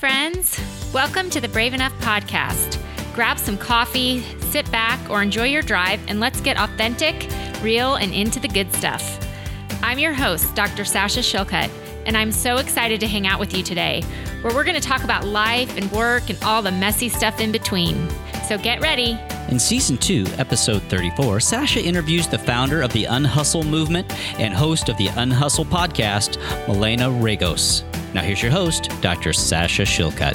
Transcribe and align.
friends. 0.00 0.58
Welcome 0.94 1.28
to 1.28 1.42
the 1.42 1.48
Brave 1.48 1.74
Enough 1.74 1.92
podcast. 2.00 2.82
Grab 3.14 3.38
some 3.38 3.58
coffee, 3.58 4.22
sit 4.40 4.68
back, 4.72 4.98
or 5.10 5.20
enjoy 5.20 5.44
your 5.44 5.60
drive, 5.60 6.00
and 6.08 6.20
let's 6.20 6.40
get 6.40 6.58
authentic, 6.58 7.28
real, 7.60 7.96
and 7.96 8.14
into 8.14 8.40
the 8.40 8.48
good 8.48 8.72
stuff. 8.72 9.18
I'm 9.82 9.98
your 9.98 10.14
host, 10.14 10.54
Dr. 10.54 10.86
Sasha 10.86 11.20
Shillcutt, 11.20 11.70
and 12.06 12.16
I'm 12.16 12.32
so 12.32 12.56
excited 12.56 12.98
to 13.00 13.06
hang 13.06 13.26
out 13.26 13.38
with 13.38 13.54
you 13.54 13.62
today, 13.62 14.02
where 14.40 14.54
we're 14.54 14.64
going 14.64 14.80
to 14.80 14.80
talk 14.80 15.04
about 15.04 15.26
life 15.26 15.76
and 15.76 15.92
work 15.92 16.30
and 16.30 16.42
all 16.42 16.62
the 16.62 16.72
messy 16.72 17.10
stuff 17.10 17.38
in 17.38 17.52
between. 17.52 18.08
So 18.48 18.56
get 18.56 18.80
ready. 18.80 19.20
In 19.50 19.58
season 19.58 19.98
two, 19.98 20.24
episode 20.38 20.80
34, 20.84 21.40
Sasha 21.40 21.84
interviews 21.84 22.26
the 22.26 22.38
founder 22.38 22.80
of 22.80 22.90
the 22.94 23.04
Unhustle 23.04 23.64
movement 23.64 24.10
and 24.40 24.54
host 24.54 24.88
of 24.88 24.96
the 24.96 25.08
Unhustle 25.08 25.66
podcast, 25.66 26.38
Milena 26.66 27.10
Regos. 27.10 27.84
Now, 28.12 28.22
here's 28.22 28.42
your 28.42 28.50
host, 28.50 28.90
Dr. 29.02 29.32
Sasha 29.32 29.82
Shillcutt. 29.82 30.34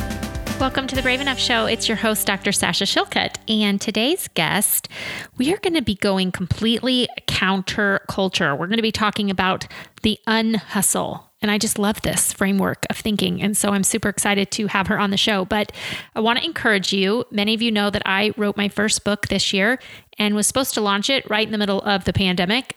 Welcome 0.61 0.87
to 0.87 0.95
the 0.95 1.01
Brave 1.01 1.19
Enough 1.19 1.37
Show. 1.37 1.65
It's 1.65 1.89
your 1.89 1.97
host, 1.97 2.25
Dr. 2.25 2.53
Sasha 2.53 2.85
Shillcutt. 2.85 3.35
And 3.49 3.81
today's 3.81 4.29
guest, 4.29 4.87
we 5.35 5.53
are 5.53 5.57
going 5.57 5.73
to 5.73 5.81
be 5.81 5.95
going 5.95 6.31
completely 6.31 7.09
counter 7.27 7.99
culture. 8.07 8.55
We're 8.55 8.67
going 8.67 8.77
to 8.77 8.81
be 8.81 8.93
talking 8.93 9.29
about 9.29 9.67
the 10.03 10.17
unhustle. 10.25 11.29
And 11.41 11.51
I 11.51 11.57
just 11.57 11.77
love 11.77 12.01
this 12.01 12.31
framework 12.31 12.85
of 12.89 12.95
thinking. 12.95 13.41
And 13.41 13.57
so 13.57 13.71
I'm 13.71 13.83
super 13.83 14.07
excited 14.07 14.51
to 14.51 14.67
have 14.67 14.87
her 14.87 14.97
on 14.97 15.11
the 15.11 15.17
show. 15.17 15.43
But 15.43 15.73
I 16.15 16.21
want 16.21 16.39
to 16.39 16.45
encourage 16.45 16.93
you. 16.93 17.25
Many 17.29 17.53
of 17.53 17.61
you 17.61 17.73
know 17.73 17.89
that 17.89 18.03
I 18.05 18.31
wrote 18.37 18.55
my 18.55 18.69
first 18.69 19.03
book 19.03 19.27
this 19.27 19.51
year 19.51 19.79
and 20.17 20.33
was 20.33 20.47
supposed 20.47 20.75
to 20.75 20.81
launch 20.81 21.09
it 21.09 21.29
right 21.29 21.45
in 21.45 21.51
the 21.51 21.57
middle 21.57 21.81
of 21.81 22.05
the 22.05 22.13
pandemic. 22.13 22.73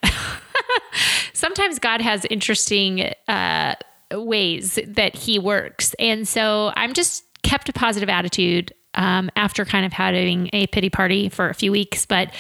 Sometimes 1.33 1.79
God 1.79 2.01
has 2.01 2.25
interesting 2.25 3.13
uh, 3.29 3.77
ways 4.13 4.79
that 4.87 5.15
he 5.15 5.39
works. 5.39 5.95
And 5.99 6.27
so 6.27 6.73
I'm 6.77 6.95
just 6.95 7.25
kept 7.43 7.69
a 7.69 7.73
positive 7.73 8.09
attitude 8.09 8.73
um, 8.95 9.31
after 9.37 9.65
kind 9.65 9.87
of 9.87 9.93
having 9.93 10.51
a 10.53 10.67
pity 10.67 10.91
party 10.91 11.29
for 11.29 11.49
a 11.49 11.55
few 11.55 11.71
weeks. 11.71 12.05
But 12.05 12.35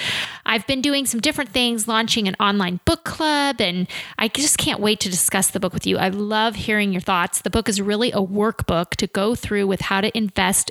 I've 0.44 0.66
been 0.66 0.82
doing 0.82 1.06
some 1.06 1.20
different 1.20 1.50
things, 1.50 1.86
launching 1.86 2.26
an 2.26 2.34
online 2.40 2.80
book 2.84 3.04
club, 3.04 3.60
and 3.60 3.86
I 4.18 4.28
just 4.28 4.58
can't 4.58 4.80
wait 4.80 5.00
to 5.00 5.08
discuss 5.08 5.50
the 5.50 5.60
book 5.60 5.72
with 5.72 5.86
you. 5.86 5.98
I 5.98 6.08
love 6.08 6.56
hearing 6.56 6.92
your 6.92 7.00
thoughts. 7.00 7.42
The 7.42 7.50
book 7.50 7.68
is 7.68 7.80
really 7.80 8.10
a 8.12 8.16
workbook 8.16 8.90
to 8.96 9.06
go 9.06 9.34
through 9.34 9.66
with 9.66 9.82
how 9.82 10.00
to 10.00 10.16
invest 10.16 10.70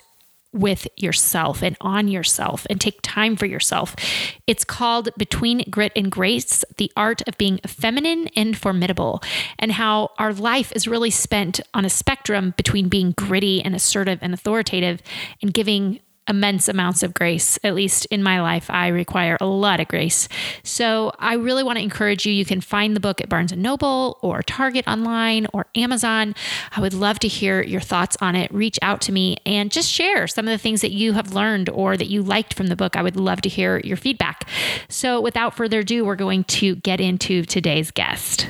with 0.57 0.87
yourself 0.95 1.61
and 1.61 1.77
on 1.81 2.07
yourself 2.07 2.65
and 2.69 2.81
take 2.81 2.99
time 3.01 3.35
for 3.35 3.45
yourself. 3.45 3.95
It's 4.47 4.63
called 4.63 5.09
Between 5.17 5.63
Grit 5.69 5.91
and 5.95 6.11
Grace 6.11 6.65
The 6.77 6.91
Art 6.95 7.21
of 7.27 7.37
Being 7.37 7.59
Feminine 7.65 8.27
and 8.35 8.57
Formidable, 8.57 9.21
and 9.59 9.71
how 9.71 10.11
our 10.17 10.33
life 10.33 10.71
is 10.75 10.87
really 10.87 11.11
spent 11.11 11.59
on 11.73 11.85
a 11.85 11.89
spectrum 11.89 12.53
between 12.57 12.89
being 12.89 13.11
gritty 13.11 13.61
and 13.61 13.75
assertive 13.75 14.19
and 14.21 14.33
authoritative 14.33 15.01
and 15.41 15.53
giving 15.53 15.99
immense 16.27 16.67
amounts 16.67 17.03
of 17.03 17.13
grace. 17.13 17.57
At 17.63 17.75
least 17.75 18.05
in 18.07 18.23
my 18.23 18.41
life, 18.41 18.69
I 18.69 18.87
require 18.87 19.37
a 19.39 19.45
lot 19.45 19.79
of 19.79 19.87
grace. 19.87 20.27
So 20.63 21.11
I 21.19 21.33
really 21.35 21.63
want 21.63 21.77
to 21.77 21.83
encourage 21.83 22.25
you. 22.25 22.33
You 22.33 22.45
can 22.45 22.61
find 22.61 22.95
the 22.95 22.99
book 22.99 23.21
at 23.21 23.29
Barnes 23.29 23.51
and 23.51 23.61
Noble 23.61 24.19
or 24.21 24.41
Target 24.43 24.87
online 24.87 25.47
or 25.53 25.67
Amazon. 25.75 26.35
I 26.75 26.81
would 26.81 26.93
love 26.93 27.19
to 27.19 27.27
hear 27.27 27.61
your 27.61 27.81
thoughts 27.81 28.17
on 28.21 28.35
it. 28.35 28.53
Reach 28.53 28.77
out 28.81 29.01
to 29.01 29.11
me 29.11 29.37
and 29.45 29.71
just 29.71 29.89
share 29.89 30.27
some 30.27 30.47
of 30.47 30.51
the 30.51 30.57
things 30.57 30.81
that 30.81 30.91
you 30.91 31.13
have 31.13 31.33
learned 31.33 31.69
or 31.69 31.97
that 31.97 32.07
you 32.07 32.23
liked 32.23 32.53
from 32.53 32.67
the 32.67 32.75
book. 32.75 32.95
I 32.95 33.01
would 33.01 33.15
love 33.15 33.41
to 33.41 33.49
hear 33.49 33.79
your 33.79 33.97
feedback. 33.97 34.47
So 34.89 35.21
without 35.21 35.55
further 35.55 35.79
ado, 35.79 36.05
we're 36.05 36.15
going 36.15 36.43
to 36.45 36.75
get 36.75 36.99
into 36.99 37.43
today's 37.43 37.91
guest. 37.91 38.47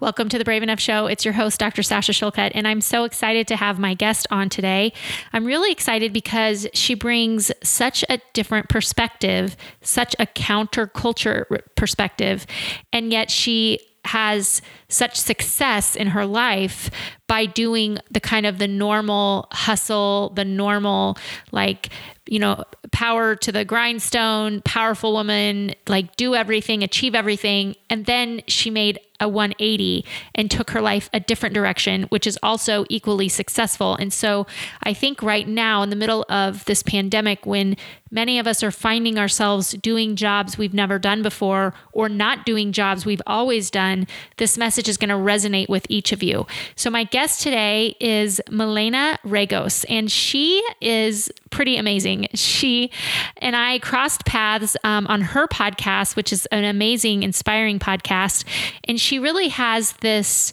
Welcome 0.00 0.28
to 0.28 0.38
the 0.38 0.44
Brave 0.44 0.62
Enough 0.62 0.80
Show. 0.80 1.06
It's 1.06 1.24
your 1.24 1.34
host, 1.34 1.58
Dr. 1.58 1.82
Sasha 1.82 2.12
Shillcutt, 2.12 2.52
and 2.54 2.68
I'm 2.68 2.80
so 2.80 3.04
excited 3.04 3.48
to 3.48 3.56
have 3.56 3.78
my 3.78 3.94
guest 3.94 4.26
on 4.30 4.48
today. 4.48 4.92
I'm 5.32 5.44
really 5.44 5.72
excited 5.72 6.12
because 6.12 6.66
she 6.74 6.94
brings 6.94 7.50
such 7.62 8.04
a 8.08 8.20
different 8.32 8.68
perspective, 8.68 9.56
such 9.80 10.14
a 10.18 10.26
counterculture 10.26 11.44
perspective, 11.76 12.46
and 12.92 13.12
yet 13.12 13.30
she 13.30 13.80
has 14.04 14.62
such 14.88 15.16
success 15.16 15.96
in 15.96 16.08
her 16.08 16.24
life 16.24 16.90
by 17.26 17.44
doing 17.44 17.98
the 18.10 18.20
kind 18.20 18.46
of 18.46 18.58
the 18.58 18.68
normal 18.68 19.48
hustle, 19.50 20.30
the 20.36 20.44
normal 20.44 21.16
like 21.50 21.90
you 22.28 22.38
know, 22.38 22.64
power 22.92 23.36
to 23.36 23.52
the 23.52 23.64
grindstone, 23.64 24.60
powerful 24.62 25.12
woman, 25.12 25.72
like 25.86 26.16
do 26.16 26.34
everything, 26.34 26.82
achieve 26.82 27.14
everything. 27.14 27.76
And 27.88 28.06
then 28.06 28.42
she 28.48 28.70
made 28.70 28.98
a 29.20 29.28
180 29.28 30.04
and 30.34 30.50
took 30.50 30.70
her 30.70 30.80
life 30.80 31.08
a 31.12 31.20
different 31.20 31.54
direction, 31.54 32.04
which 32.04 32.26
is 32.26 32.38
also 32.42 32.84
equally 32.88 33.28
successful. 33.28 33.94
And 33.96 34.12
so 34.12 34.46
I 34.82 34.92
think 34.94 35.22
right 35.22 35.46
now, 35.46 35.82
in 35.82 35.90
the 35.90 35.96
middle 35.96 36.24
of 36.28 36.64
this 36.66 36.82
pandemic, 36.82 37.46
when 37.46 37.76
many 38.10 38.38
of 38.38 38.46
us 38.46 38.62
are 38.62 38.70
finding 38.70 39.18
ourselves 39.18 39.72
doing 39.72 40.16
jobs 40.16 40.56
we've 40.56 40.74
never 40.74 40.98
done 40.98 41.22
before 41.22 41.74
or 41.92 42.08
not 42.08 42.46
doing 42.46 42.72
jobs 42.72 43.04
we've 43.04 43.22
always 43.26 43.70
done, 43.70 44.06
this 44.36 44.56
message 44.56 44.88
is 44.88 44.96
going 44.96 45.08
to 45.08 45.14
resonate 45.14 45.68
with 45.68 45.86
each 45.88 46.12
of 46.12 46.22
you. 46.22 46.46
So, 46.76 46.90
my 46.90 47.04
guest 47.04 47.42
today 47.42 47.96
is 48.00 48.40
Milena 48.50 49.18
Regos, 49.24 49.84
and 49.88 50.10
she 50.10 50.62
is 50.80 51.30
pretty 51.50 51.76
amazing. 51.76 52.28
She 52.34 52.90
and 53.38 53.56
I 53.56 53.78
crossed 53.78 54.24
paths 54.24 54.76
um, 54.84 55.06
on 55.06 55.20
her 55.22 55.46
podcast, 55.48 56.16
which 56.16 56.32
is 56.32 56.46
an 56.46 56.64
amazing, 56.64 57.22
inspiring 57.22 57.78
podcast. 57.78 58.44
And 58.84 59.00
she 59.06 59.20
really 59.20 59.48
has 59.48 59.92
this 60.00 60.52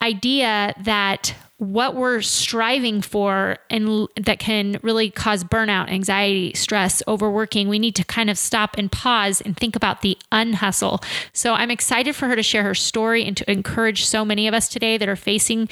idea 0.00 0.72
that 0.84 1.34
what 1.58 1.96
we're 1.96 2.20
striving 2.20 3.00
for 3.00 3.56
and 3.70 4.06
that 4.16 4.38
can 4.38 4.78
really 4.82 5.10
cause 5.10 5.42
burnout, 5.42 5.88
anxiety, 5.88 6.52
stress, 6.54 7.02
overworking, 7.08 7.68
we 7.68 7.78
need 7.78 7.96
to 7.96 8.04
kind 8.04 8.28
of 8.28 8.38
stop 8.38 8.76
and 8.76 8.92
pause 8.92 9.40
and 9.40 9.56
think 9.56 9.74
about 9.74 10.02
the 10.02 10.16
unhustle. 10.30 11.00
So 11.32 11.54
I'm 11.54 11.70
excited 11.70 12.14
for 12.14 12.28
her 12.28 12.36
to 12.36 12.42
share 12.42 12.62
her 12.62 12.74
story 12.74 13.24
and 13.24 13.36
to 13.38 13.50
encourage 13.50 14.04
so 14.04 14.22
many 14.22 14.46
of 14.46 14.54
us 14.54 14.68
today 14.68 14.98
that 14.98 15.08
are 15.08 15.16
facing 15.16 15.68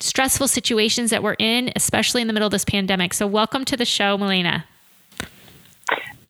stressful 0.00 0.48
situations 0.48 1.10
that 1.10 1.22
we're 1.22 1.36
in, 1.38 1.72
especially 1.76 2.20
in 2.20 2.26
the 2.26 2.32
middle 2.32 2.48
of 2.48 2.52
this 2.52 2.64
pandemic. 2.64 3.14
So 3.14 3.26
welcome 3.26 3.64
to 3.66 3.76
the 3.76 3.84
show, 3.84 4.18
Milena. 4.18 4.64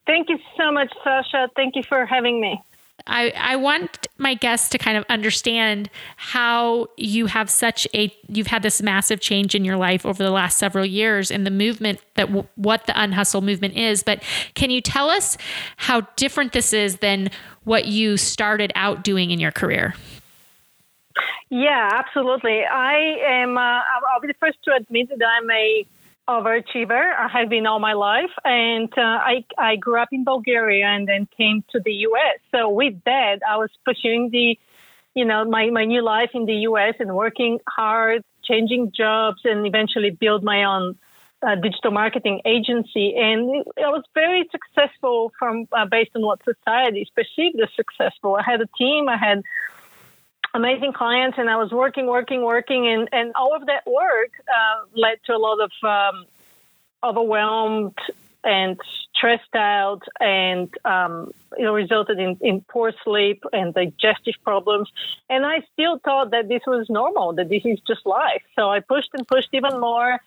Thank 0.06 0.28
you 0.28 0.38
so 0.56 0.70
much, 0.70 0.92
Sasha. 1.02 1.48
Thank 1.56 1.76
you 1.76 1.82
for 1.88 2.04
having 2.04 2.40
me. 2.40 2.62
I, 3.08 3.32
I 3.36 3.56
want 3.56 4.06
my 4.18 4.34
guests 4.34 4.68
to 4.70 4.78
kind 4.78 4.96
of 4.96 5.04
understand 5.08 5.90
how 6.16 6.88
you 6.96 7.26
have 7.26 7.50
such 7.50 7.88
a 7.94 8.14
you've 8.28 8.48
had 8.48 8.62
this 8.62 8.82
massive 8.82 9.20
change 9.20 9.54
in 9.54 9.64
your 9.64 9.76
life 9.76 10.04
over 10.04 10.22
the 10.22 10.30
last 10.30 10.58
several 10.58 10.84
years 10.84 11.30
in 11.30 11.44
the 11.44 11.50
movement 11.50 12.00
that 12.14 12.26
w- 12.26 12.46
what 12.56 12.86
the 12.86 13.00
unhustle 13.00 13.40
movement 13.40 13.76
is. 13.76 14.02
But 14.02 14.22
can 14.54 14.70
you 14.70 14.80
tell 14.80 15.08
us 15.08 15.38
how 15.76 16.02
different 16.16 16.52
this 16.52 16.72
is 16.72 16.98
than 16.98 17.30
what 17.64 17.86
you 17.86 18.16
started 18.16 18.72
out 18.74 19.02
doing 19.02 19.30
in 19.30 19.40
your 19.40 19.52
career? 19.52 19.94
Yeah 21.50 21.88
absolutely. 21.92 22.62
I 22.64 23.16
am 23.26 23.56
uh, 23.56 23.60
i'll 23.60 24.20
be 24.20 24.28
the 24.28 24.34
first 24.34 24.58
to 24.64 24.74
admit 24.74 25.08
that 25.08 25.28
i'm 25.40 25.50
a 25.50 25.86
overachiever. 26.28 27.02
I 27.18 27.28
have 27.28 27.48
been 27.48 27.66
all 27.66 27.80
my 27.80 27.94
life, 27.94 28.30
and 28.44 28.92
uh, 28.96 29.18
I 29.32 29.44
I 29.56 29.76
grew 29.76 30.00
up 30.00 30.08
in 30.12 30.24
Bulgaria 30.24 30.86
and 30.86 31.08
then 31.08 31.26
came 31.36 31.64
to 31.72 31.80
the 31.84 31.92
U.S. 32.08 32.38
So 32.52 32.68
with 32.68 32.94
that, 33.04 33.40
I 33.48 33.56
was 33.56 33.70
pursuing 33.84 34.30
the, 34.30 34.58
you 35.14 35.24
know, 35.24 35.44
my 35.44 35.70
my 35.70 35.84
new 35.84 36.02
life 36.02 36.30
in 36.34 36.44
the 36.44 36.58
U.S. 36.70 36.94
and 37.00 37.14
working 37.14 37.58
hard, 37.66 38.22
changing 38.44 38.92
jobs, 38.96 39.40
and 39.44 39.66
eventually 39.66 40.10
build 40.10 40.44
my 40.44 40.64
own. 40.64 40.98
Uh, 41.40 41.54
digital 41.54 41.92
marketing 41.92 42.40
agency, 42.44 43.14
and 43.16 43.62
I 43.78 43.90
was 43.90 44.02
very 44.12 44.42
successful 44.50 45.30
from 45.38 45.68
uh, 45.70 45.86
based 45.88 46.10
on 46.16 46.22
what 46.26 46.40
society 46.42 47.08
perceived 47.14 47.60
as 47.62 47.68
successful. 47.76 48.34
I 48.34 48.42
had 48.42 48.60
a 48.60 48.66
team, 48.76 49.08
I 49.08 49.16
had 49.16 49.44
amazing 50.54 50.92
clients 50.92 51.38
and 51.38 51.48
I 51.48 51.56
was 51.56 51.70
working, 51.70 52.06
working, 52.06 52.42
working, 52.42 52.88
and, 52.88 53.08
and 53.12 53.32
all 53.34 53.54
of 53.54 53.66
that 53.66 53.86
work 53.86 54.30
uh, 54.48 54.84
led 54.94 55.18
to 55.26 55.32
a 55.34 55.38
lot 55.38 55.58
of 55.60 55.70
um, 55.82 56.24
overwhelmed 57.02 57.96
and 58.44 58.80
stressed 59.14 59.54
out 59.54 60.02
and 60.20 60.72
um, 60.84 61.32
you 61.56 61.64
know 61.64 61.74
resulted 61.74 62.18
in, 62.18 62.38
in 62.40 62.60
poor 62.62 62.92
sleep 63.04 63.42
and 63.52 63.74
digestive 63.74 64.34
problems. 64.44 64.88
And 65.28 65.44
i 65.44 65.60
still 65.72 65.98
thought 65.98 66.30
that 66.30 66.48
this 66.48 66.62
was 66.66 66.88
normal 66.88 67.32
that 67.34 67.48
this 67.48 67.62
is 67.64 67.80
just 67.86 68.06
life. 68.06 68.42
So 68.56 68.70
i 68.70 68.80
pushed 68.80 69.10
and 69.14 69.26
pushed 69.26 69.48
even 69.52 69.80
more 69.80 70.18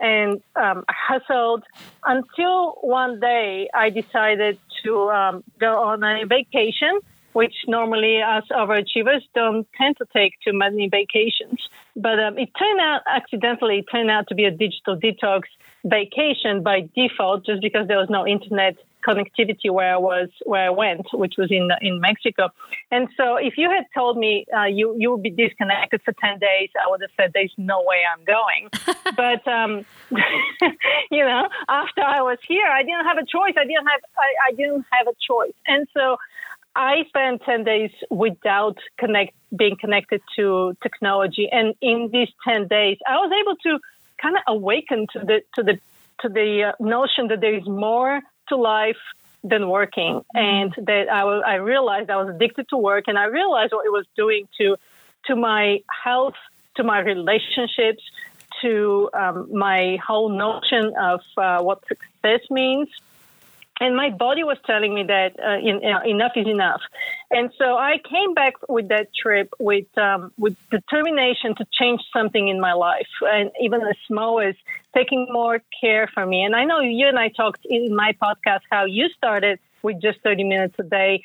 and 0.00 0.42
um, 0.56 0.84
hustled 0.88 1.62
until 2.04 2.72
one 2.80 3.20
day 3.20 3.68
i 3.74 3.90
decided 3.90 4.58
to 4.82 5.10
um, 5.10 5.44
go 5.58 5.82
on 5.82 6.02
a 6.02 6.24
vacation 6.26 7.00
which 7.32 7.54
normally 7.68 8.20
us 8.22 8.44
overachievers 8.50 9.22
don't 9.34 9.66
tend 9.76 9.96
to 9.98 10.06
take 10.12 10.34
too 10.44 10.52
many 10.52 10.88
vacations. 10.88 11.60
But 11.96 12.18
um, 12.18 12.38
it 12.38 12.50
turned 12.58 12.80
out, 12.80 13.02
accidentally, 13.08 13.78
it 13.78 13.86
turned 13.90 14.10
out 14.10 14.26
to 14.28 14.34
be 14.34 14.44
a 14.44 14.50
digital 14.50 14.98
detox 14.98 15.42
vacation 15.84 16.62
by 16.62 16.88
default, 16.94 17.46
just 17.46 17.62
because 17.62 17.88
there 17.88 17.98
was 17.98 18.10
no 18.10 18.26
internet 18.26 18.76
connectivity 19.06 19.70
where 19.70 19.94
I 19.94 19.96
was, 19.96 20.28
where 20.44 20.66
I 20.66 20.70
went, 20.70 21.06
which 21.12 21.34
was 21.38 21.50
in 21.50 21.70
in 21.80 22.00
Mexico. 22.00 22.50
And 22.90 23.08
so, 23.16 23.36
if 23.36 23.54
you 23.56 23.70
had 23.70 23.84
told 23.94 24.18
me 24.18 24.46
uh, 24.56 24.64
you 24.64 24.94
you 24.98 25.10
would 25.12 25.22
be 25.22 25.30
disconnected 25.30 26.02
for 26.04 26.12
ten 26.22 26.38
days, 26.38 26.70
I 26.76 26.90
would 26.90 27.00
have 27.00 27.10
said, 27.16 27.32
"There's 27.32 27.54
no 27.56 27.82
way 27.82 27.98
I'm 28.04 28.24
going." 28.24 28.68
but 29.16 29.46
um, 29.48 29.84
you 31.10 31.24
know, 31.24 31.48
after 31.68 32.02
I 32.02 32.22
was 32.22 32.38
here, 32.46 32.66
I 32.66 32.82
didn't 32.82 33.04
have 33.04 33.18
a 33.18 33.26
choice. 33.26 33.54
I 33.56 33.64
didn't 33.64 33.86
have 33.86 34.00
I, 34.18 34.48
I 34.48 34.52
didn't 34.52 34.84
have 34.92 35.06
a 35.08 35.16
choice, 35.26 35.54
and 35.66 35.86
so. 35.96 36.16
I 36.74 37.04
spent 37.08 37.42
10 37.42 37.64
days 37.64 37.90
without 38.10 38.76
connect, 38.98 39.34
being 39.56 39.76
connected 39.76 40.20
to 40.36 40.76
technology. 40.82 41.48
And 41.50 41.74
in 41.80 42.10
these 42.12 42.28
10 42.46 42.68
days, 42.68 42.98
I 43.06 43.16
was 43.16 43.32
able 43.40 43.56
to 43.56 43.78
kind 44.20 44.36
of 44.36 44.42
awaken 44.46 45.06
to 45.14 45.18
the, 45.18 45.40
to 45.56 45.62
the, 45.62 45.78
to 46.20 46.28
the 46.28 46.70
uh, 46.70 46.72
notion 46.78 47.28
that 47.28 47.40
there 47.40 47.56
is 47.56 47.66
more 47.66 48.20
to 48.48 48.56
life 48.56 49.02
than 49.42 49.68
working. 49.68 50.22
Mm-hmm. 50.36 50.38
And 50.38 50.86
that 50.86 51.08
I, 51.10 51.24
was, 51.24 51.42
I 51.46 51.54
realized 51.56 52.10
I 52.10 52.16
was 52.16 52.34
addicted 52.34 52.68
to 52.70 52.76
work 52.76 53.04
and 53.08 53.18
I 53.18 53.24
realized 53.24 53.72
what 53.72 53.86
it 53.86 53.90
was 53.90 54.06
doing 54.16 54.46
to, 54.58 54.76
to 55.26 55.36
my 55.36 55.82
health, 56.04 56.34
to 56.76 56.84
my 56.84 57.00
relationships, 57.00 58.02
to 58.62 59.10
um, 59.14 59.48
my 59.52 59.98
whole 60.06 60.28
notion 60.28 60.92
of 61.00 61.20
uh, 61.36 61.62
what 61.62 61.82
success 61.88 62.48
means 62.50 62.88
and 63.80 63.96
my 63.96 64.10
body 64.10 64.44
was 64.44 64.58
telling 64.66 64.94
me 64.94 65.04
that 65.04 65.40
uh, 65.40 65.58
in, 65.58 65.80
enough 66.08 66.32
is 66.36 66.46
enough. 66.46 66.82
And 67.30 67.50
so 67.56 67.76
I 67.76 67.96
came 68.08 68.34
back 68.34 68.54
with 68.68 68.88
that 68.88 69.08
trip 69.14 69.52
with 69.58 69.86
um, 69.96 70.32
with 70.38 70.56
determination 70.70 71.54
to 71.56 71.66
change 71.72 72.00
something 72.12 72.48
in 72.48 72.60
my 72.60 72.74
life, 72.74 73.08
and 73.22 73.50
even 73.60 73.80
as 73.80 73.96
small 74.06 74.40
as 74.40 74.54
taking 74.94 75.26
more 75.30 75.62
care 75.80 76.08
for 76.12 76.26
me. 76.26 76.42
And 76.42 76.54
I 76.54 76.64
know 76.64 76.80
you 76.80 77.08
and 77.08 77.18
I 77.18 77.28
talked 77.28 77.64
in 77.64 77.96
my 77.96 78.14
podcast 78.22 78.60
how 78.70 78.84
you 78.84 79.08
started 79.16 79.58
with 79.82 80.00
just 80.00 80.20
30 80.22 80.44
minutes 80.44 80.74
a 80.78 80.82
day. 80.82 81.24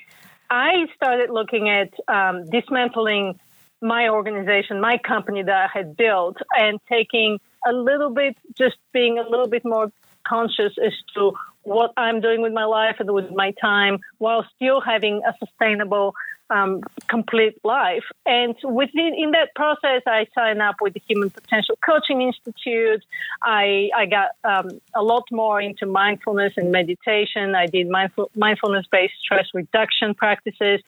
I 0.49 0.85
started 0.95 1.29
looking 1.31 1.69
at 1.69 1.91
um, 2.07 2.49
dismantling 2.49 3.39
my 3.81 4.09
organization, 4.09 4.79
my 4.79 4.97
company 4.97 5.43
that 5.43 5.55
I 5.65 5.67
had 5.77 5.97
built, 5.97 6.37
and 6.57 6.79
taking 6.87 7.39
a 7.67 7.73
little 7.73 8.11
bit, 8.11 8.37
just 8.55 8.77
being 8.93 9.19
a 9.19 9.27
little 9.27 9.47
bit 9.47 9.65
more 9.65 9.91
conscious 10.25 10.73
as 10.83 10.93
to 11.15 11.33
what 11.65 11.91
I'm 11.97 12.21
doing 12.21 12.41
with 12.41 12.53
my 12.53 12.65
life 12.65 12.97
and 12.99 13.11
with 13.11 13.31
my 13.31 13.51
time 13.59 13.99
while 14.17 14.45
still 14.55 14.79
having 14.79 15.21
a 15.27 15.33
sustainable, 15.45 16.15
um, 16.49 16.81
complete 17.07 17.57
life. 17.63 18.03
And 18.25 18.55
within 18.63 19.13
in 19.17 19.31
that 19.31 19.53
process, 19.55 20.03
I 20.05 20.27
signed 20.35 20.61
up 20.61 20.75
with 20.79 20.93
the 20.93 21.01
Human 21.07 21.31
Potential 21.31 21.77
Coaching 21.83 22.21
Institute. 22.21 23.03
I, 23.41 23.89
I 23.95 24.05
got 24.05 24.29
um, 24.43 24.79
a 24.93 25.01
lot 25.01 25.23
more 25.31 25.59
into 25.59 25.85
mindfulness 25.85 26.53
and 26.55 26.71
meditation. 26.71 27.55
I 27.55 27.65
did 27.65 27.89
mindful, 27.89 28.29
mindfulness 28.35 28.85
based 28.91 29.15
stress 29.19 29.47
reduction 29.53 30.13
practices. 30.13 30.81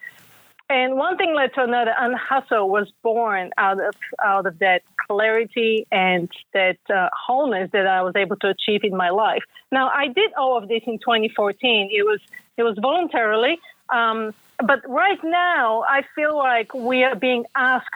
And 0.70 0.98
one 0.98 1.16
thing 1.16 1.34
led 1.34 1.54
to 1.54 1.64
another, 1.64 1.94
and 1.98 2.14
hustle 2.16 2.70
was 2.70 2.92
born 3.02 3.52
out 3.58 3.80
of 3.80 3.96
out 4.24 4.46
of 4.46 4.60
that 4.60 4.82
clarity 5.08 5.88
and 5.92 6.30
that 6.54 6.78
uh, 6.94 7.08
wholeness 7.14 7.72
that 7.72 7.88
I 7.88 8.02
was 8.02 8.16
able 8.18 8.36
to 8.38 8.50
achieve 8.50 8.84
in 8.84 8.96
my 8.96 9.10
life. 9.10 9.44
Now, 9.72 9.90
I 9.90 10.08
did 10.08 10.34
all 10.34 10.58
of 10.58 10.68
this 10.68 10.82
in 10.86 11.00
2014. 11.00 11.90
It 11.92 12.04
was 12.04 12.20
it 12.58 12.64
was 12.64 12.78
voluntarily, 12.82 13.60
um, 13.90 14.34
but 14.60 14.82
right 14.90 15.20
now 15.24 15.84
I 15.88 16.04
feel 16.16 16.38
like 16.38 16.74
we 16.74 17.04
are 17.06 17.16
being 17.16 17.46
asked 17.56 17.88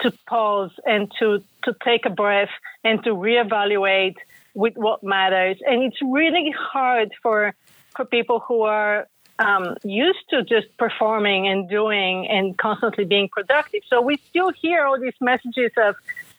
to 0.00 0.12
pause 0.28 0.72
and 0.84 1.10
to 1.18 1.42
to 1.64 1.74
take 1.82 2.04
a 2.04 2.10
breath 2.10 2.50
and 2.84 3.02
to 3.04 3.10
reevaluate 3.10 4.16
with 4.52 4.74
what 4.76 5.02
matters. 5.02 5.58
And 5.66 5.82
it's 5.82 6.02
really 6.02 6.54
hard 6.56 7.12
for 7.22 7.54
for 7.96 8.04
people 8.04 8.40
who 8.40 8.62
are 8.62 9.06
um, 9.38 9.76
used 9.84 10.28
to 10.30 10.42
just 10.42 10.74
performing 10.78 11.46
and 11.48 11.68
doing 11.68 12.26
and 12.28 12.56
constantly 12.56 13.04
being 13.04 13.28
productive. 13.28 13.82
So 13.88 14.00
we 14.00 14.16
still 14.28 14.50
hear 14.50 14.84
all 14.86 14.98
these 14.98 15.14
messages 15.20 15.72
of 15.76 15.94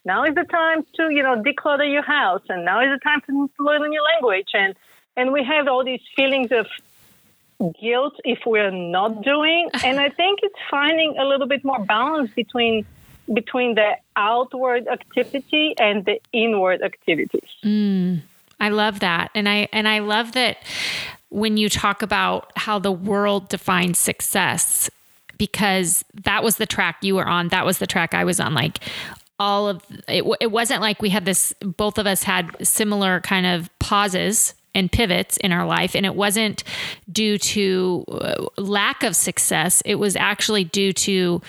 now 0.06 0.24
is 0.24 0.36
the 0.36 0.46
time 0.46 0.86
to 0.96 1.10
you 1.10 1.22
know 1.22 1.42
declutter 1.42 1.92
your 1.92 2.04
house, 2.04 2.44
and 2.50 2.66
now 2.66 2.82
is 2.82 2.90
the 2.98 3.04
time 3.04 3.22
to 3.28 3.50
learn 3.60 3.84
a 3.84 3.88
new 3.88 4.04
language, 4.14 4.50
and 4.54 4.76
and 5.16 5.34
we 5.34 5.44
have 5.44 5.68
all 5.68 5.84
these 5.84 6.02
feelings 6.16 6.52
of 6.52 6.68
guilt 7.80 8.14
if 8.24 8.40
we're 8.46 8.72
not 8.72 9.24
doing. 9.24 9.70
And 9.84 10.00
I 10.00 10.10
think 10.10 10.40
it's 10.44 10.60
finding 10.70 11.18
a 11.18 11.26
little 11.26 11.48
bit 11.48 11.64
more 11.64 11.84
balance 11.84 12.32
between 12.36 12.86
between 13.34 13.76
the 13.76 13.98
outward 14.16 14.88
activity 14.88 15.76
and 15.78 16.06
the 16.06 16.22
inward 16.32 16.82
activities. 16.82 17.50
Mm, 17.66 18.22
I 18.60 18.70
love 18.70 19.02
that, 19.02 19.32
and 19.36 19.50
I 19.50 19.68
and 19.74 19.88
I 19.88 20.00
love 20.00 20.32
that 20.32 20.58
when 21.30 21.58
you 21.58 21.70
talk 21.70 22.02
about 22.02 22.52
how 22.56 22.80
the 22.80 22.92
world 22.92 23.50
defines 23.50 24.00
success 24.00 24.90
because 25.38 26.04
that 26.14 26.44
was 26.44 26.58
the 26.58 26.66
track 26.66 26.98
you 27.02 27.16
were 27.16 27.28
on 27.28 27.50
that 27.50 27.66
was 27.66 27.78
the 27.80 27.88
track 27.88 28.14
i 28.14 28.24
was 28.24 28.40
on 28.40 28.54
like 28.54 28.80
all 29.40 29.68
of 29.68 29.84
it, 30.08 30.24
it 30.40 30.52
wasn't 30.52 30.82
like 30.82 31.02
we 31.02 31.10
had 31.10 31.26
this 31.26 31.54
both 31.62 31.98
of 31.98 32.08
us 32.08 32.24
had 32.24 32.56
similar 32.66 33.22
kind 33.22 33.46
of 33.46 33.70
pauses 33.80 34.54
and 34.74 34.92
pivots 34.92 35.38
in 35.38 35.52
our 35.52 35.66
life 35.66 35.96
and 35.96 36.06
it 36.06 36.16
wasn't 36.16 36.64
due 37.12 37.38
to 37.38 38.06
uh, 38.12 38.46
lack 38.58 39.04
of 39.04 39.16
success. 39.16 39.82
It 39.86 39.96
was 39.96 40.16
actually 40.16 40.64
due 40.64 40.94
to 40.94 41.42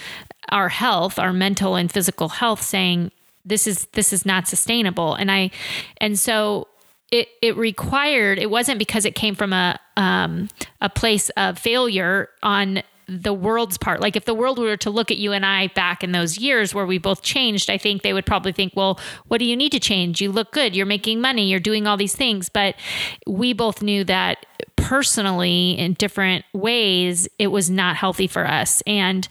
our 0.50 0.70
health 0.70 1.18
our 1.18 1.32
mental 1.32 1.76
and 1.76 1.92
physical 1.92 2.30
health 2.30 2.62
saying 2.62 3.10
this 3.44 3.66
is 3.66 3.86
this 3.92 4.12
is 4.12 4.24
not 4.26 4.48
sustainable. 4.48 5.14
And 5.14 5.30
i 5.30 5.50
and 5.98 6.18
so 6.18 6.67
it 7.10 7.28
it 7.42 7.56
required 7.56 8.38
it 8.38 8.50
wasn't 8.50 8.78
because 8.78 9.04
it 9.04 9.14
came 9.14 9.34
from 9.34 9.52
a 9.52 9.78
um, 9.96 10.48
a 10.80 10.88
place 10.88 11.30
of 11.30 11.58
failure 11.58 12.28
on 12.42 12.82
the 13.08 13.32
world's 13.32 13.78
part. 13.78 14.00
Like 14.00 14.16
if 14.16 14.26
the 14.26 14.34
world 14.34 14.58
were 14.58 14.76
to 14.76 14.90
look 14.90 15.10
at 15.10 15.16
you 15.16 15.32
and 15.32 15.44
I 15.44 15.68
back 15.68 16.04
in 16.04 16.12
those 16.12 16.36
years 16.36 16.74
where 16.74 16.84
we 16.84 16.98
both 16.98 17.22
changed, 17.22 17.70
I 17.70 17.78
think 17.78 18.02
they 18.02 18.12
would 18.12 18.26
probably 18.26 18.52
think, 18.52 18.74
well, 18.76 19.00
what 19.28 19.38
do 19.38 19.46
you 19.46 19.56
need 19.56 19.72
to 19.72 19.80
change? 19.80 20.20
You 20.20 20.30
look 20.30 20.52
good, 20.52 20.76
you're 20.76 20.86
making 20.86 21.20
money, 21.20 21.48
you're 21.48 21.58
doing 21.58 21.86
all 21.86 21.96
these 21.96 22.14
things. 22.14 22.50
But 22.50 22.74
we 23.26 23.54
both 23.54 23.80
knew 23.80 24.04
that 24.04 24.44
personally 24.76 25.70
in 25.78 25.94
different 25.94 26.44
ways, 26.52 27.26
it 27.38 27.46
was 27.46 27.70
not 27.70 27.96
healthy 27.96 28.26
for 28.26 28.46
us. 28.46 28.82
And 28.86 29.26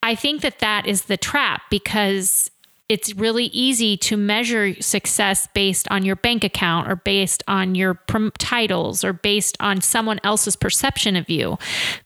I 0.00 0.14
think 0.14 0.42
that 0.42 0.60
that 0.60 0.86
is 0.86 1.02
the 1.02 1.16
trap 1.16 1.62
because 1.70 2.52
it's 2.88 3.14
really 3.14 3.46
easy 3.46 3.96
to 3.98 4.16
measure 4.16 4.80
success 4.80 5.46
based 5.54 5.86
on 5.90 6.04
your 6.04 6.16
bank 6.16 6.42
account 6.42 6.88
or 6.88 6.96
based 6.96 7.42
on 7.46 7.74
your 7.74 7.94
prom- 7.94 8.32
titles 8.38 9.04
or 9.04 9.12
based 9.12 9.56
on 9.60 9.80
someone 9.80 10.20
else's 10.24 10.56
perception 10.56 11.14
of 11.14 11.28
you. 11.28 11.58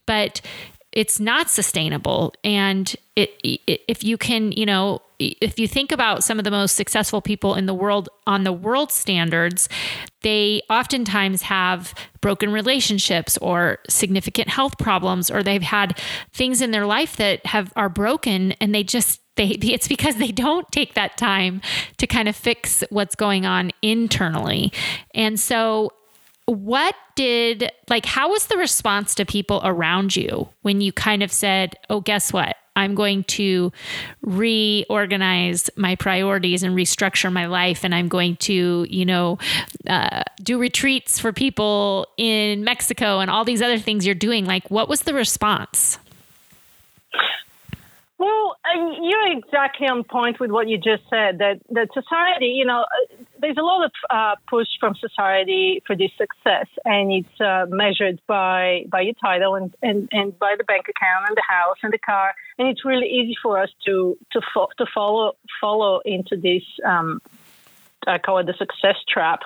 But 0.06 0.40
it's 0.92 1.18
not 1.18 1.48
sustainable. 1.48 2.34
And 2.44 2.94
it, 3.16 3.30
it, 3.42 3.80
if 3.88 4.04
you 4.04 4.18
can, 4.18 4.52
you 4.52 4.66
know, 4.66 5.00
if 5.18 5.58
you 5.58 5.66
think 5.66 5.92
about 5.92 6.24
some 6.24 6.38
of 6.38 6.44
the 6.44 6.50
most 6.50 6.74
successful 6.76 7.22
people 7.22 7.54
in 7.54 7.66
the 7.66 7.74
world 7.74 8.08
on 8.26 8.44
the 8.44 8.52
world 8.52 8.90
standards, 8.90 9.68
they 10.22 10.62
oftentimes 10.68 11.42
have 11.42 11.94
broken 12.20 12.52
relationships 12.52 13.38
or 13.38 13.78
significant 13.88 14.48
health 14.48 14.76
problems, 14.78 15.30
or 15.30 15.42
they've 15.42 15.62
had 15.62 15.98
things 16.32 16.60
in 16.60 16.72
their 16.72 16.86
life 16.86 17.16
that 17.16 17.46
have 17.46 17.72
are 17.76 17.88
broken, 17.88 18.52
and 18.52 18.74
they 18.74 18.82
just 18.82 19.21
they 19.36 19.46
it's 19.62 19.88
because 19.88 20.16
they 20.16 20.32
don't 20.32 20.70
take 20.72 20.94
that 20.94 21.16
time 21.16 21.60
to 21.98 22.06
kind 22.06 22.28
of 22.28 22.36
fix 22.36 22.84
what's 22.90 23.14
going 23.14 23.46
on 23.46 23.72
internally. 23.82 24.72
And 25.14 25.38
so 25.38 25.92
what 26.46 26.94
did 27.14 27.70
like 27.88 28.04
how 28.04 28.30
was 28.30 28.46
the 28.46 28.56
response 28.56 29.14
to 29.14 29.24
people 29.24 29.60
around 29.64 30.16
you 30.16 30.48
when 30.62 30.80
you 30.80 30.92
kind 30.92 31.22
of 31.22 31.32
said, 31.32 31.76
"Oh, 31.88 32.00
guess 32.00 32.32
what? 32.32 32.56
I'm 32.74 32.94
going 32.94 33.24
to 33.24 33.70
reorganize 34.22 35.68
my 35.76 35.94
priorities 35.94 36.62
and 36.62 36.74
restructure 36.74 37.30
my 37.30 37.46
life. 37.46 37.84
And 37.84 37.94
I'm 37.94 38.08
going 38.08 38.36
to, 38.36 38.86
you 38.88 39.04
know, 39.04 39.38
uh, 39.86 40.22
do 40.42 40.58
retreats 40.58 41.18
for 41.18 41.32
people 41.32 42.06
in 42.16 42.64
Mexico 42.64 43.20
and 43.20 43.30
all 43.30 43.44
these 43.44 43.60
other 43.60 43.78
things 43.78 44.06
you're 44.06 44.14
doing. 44.14 44.46
Like, 44.46 44.70
what 44.70 44.88
was 44.88 45.02
the 45.02 45.12
response? 45.12 45.98
Well, 48.22 48.56
uh, 48.64 48.94
you're 49.02 49.32
exactly 49.36 49.88
on 49.88 50.04
point 50.04 50.38
with 50.38 50.52
what 50.52 50.68
you 50.68 50.78
just 50.78 51.02
said. 51.10 51.38
That 51.38 51.58
that 51.70 51.88
society, 51.92 52.54
you 52.54 52.64
know, 52.64 52.82
uh, 52.82 53.16
there's 53.40 53.56
a 53.56 53.62
lot 53.62 53.84
of 53.84 53.90
uh, 54.10 54.36
push 54.48 54.68
from 54.78 54.94
society 54.94 55.82
for 55.88 55.96
this 55.96 56.12
success, 56.16 56.68
and 56.84 57.10
it's 57.10 57.40
uh, 57.40 57.66
measured 57.68 58.20
by 58.28 58.84
by 58.88 59.00
your 59.00 59.14
title 59.14 59.56
and, 59.56 59.74
and, 59.82 60.08
and 60.12 60.38
by 60.38 60.54
the 60.56 60.62
bank 60.62 60.86
account 60.88 61.26
and 61.26 61.36
the 61.36 61.42
house 61.48 61.78
and 61.82 61.92
the 61.92 61.98
car, 61.98 62.32
and 62.58 62.68
it's 62.68 62.84
really 62.84 63.08
easy 63.08 63.34
for 63.42 63.60
us 63.60 63.70
to 63.86 64.16
to 64.30 64.40
fo- 64.54 64.70
to 64.78 64.86
follow 64.94 65.32
follow 65.60 65.98
into 66.04 66.36
this. 66.36 66.62
Um, 66.84 67.20
I 68.06 68.18
call 68.18 68.38
it 68.38 68.46
the 68.46 68.54
success 68.54 68.98
trap. 69.12 69.40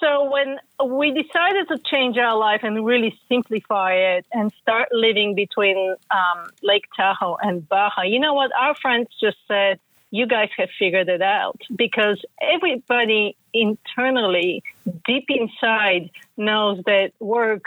So 0.00 0.30
when 0.30 0.58
we 0.84 1.10
decided 1.10 1.68
to 1.68 1.78
change 1.78 2.16
our 2.18 2.36
life 2.36 2.60
and 2.62 2.84
really 2.84 3.18
simplify 3.28 3.94
it 3.94 4.26
and 4.32 4.52
start 4.62 4.88
living 4.92 5.34
between 5.34 5.96
um, 6.10 6.50
Lake 6.62 6.84
Tahoe 6.96 7.36
and 7.42 7.68
Baja, 7.68 8.02
you 8.02 8.20
know 8.20 8.34
what? 8.34 8.52
Our 8.56 8.74
friends 8.74 9.08
just 9.20 9.38
said, 9.48 9.80
you 10.10 10.26
guys 10.26 10.48
have 10.56 10.70
figured 10.78 11.08
it 11.08 11.20
out 11.20 11.60
because 11.74 12.24
everybody 12.40 13.36
internally, 13.52 14.62
deep 15.04 15.26
inside, 15.28 16.10
knows 16.36 16.82
that 16.86 17.12
work 17.18 17.64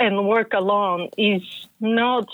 and 0.00 0.28
work 0.28 0.52
alone 0.54 1.08
is 1.16 1.42
not 1.80 2.28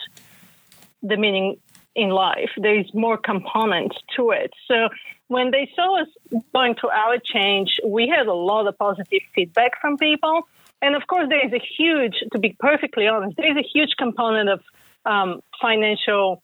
the 1.02 1.16
meaning 1.16 1.58
in 1.94 2.10
life. 2.10 2.50
There 2.56 2.78
is 2.78 2.92
more 2.94 3.16
components 3.16 3.96
to 4.16 4.30
it. 4.30 4.52
So 4.66 4.88
when 5.28 5.50
they 5.50 5.70
saw 5.74 6.00
us 6.00 6.08
going 6.52 6.74
through 6.74 6.90
our 6.90 7.18
change, 7.18 7.80
we 7.84 8.08
had 8.08 8.26
a 8.26 8.34
lot 8.34 8.66
of 8.66 8.76
positive 8.78 9.22
feedback 9.34 9.80
from 9.80 9.96
people. 9.96 10.46
And 10.82 10.94
of 10.94 11.06
course, 11.06 11.28
there 11.28 11.44
is 11.44 11.52
a 11.52 11.62
huge, 11.78 12.14
to 12.32 12.38
be 12.38 12.54
perfectly 12.58 13.06
honest, 13.06 13.36
there 13.36 13.50
is 13.50 13.56
a 13.56 13.66
huge 13.66 13.90
component 13.96 14.50
of 14.50 14.60
um, 15.06 15.40
financial 15.60 16.42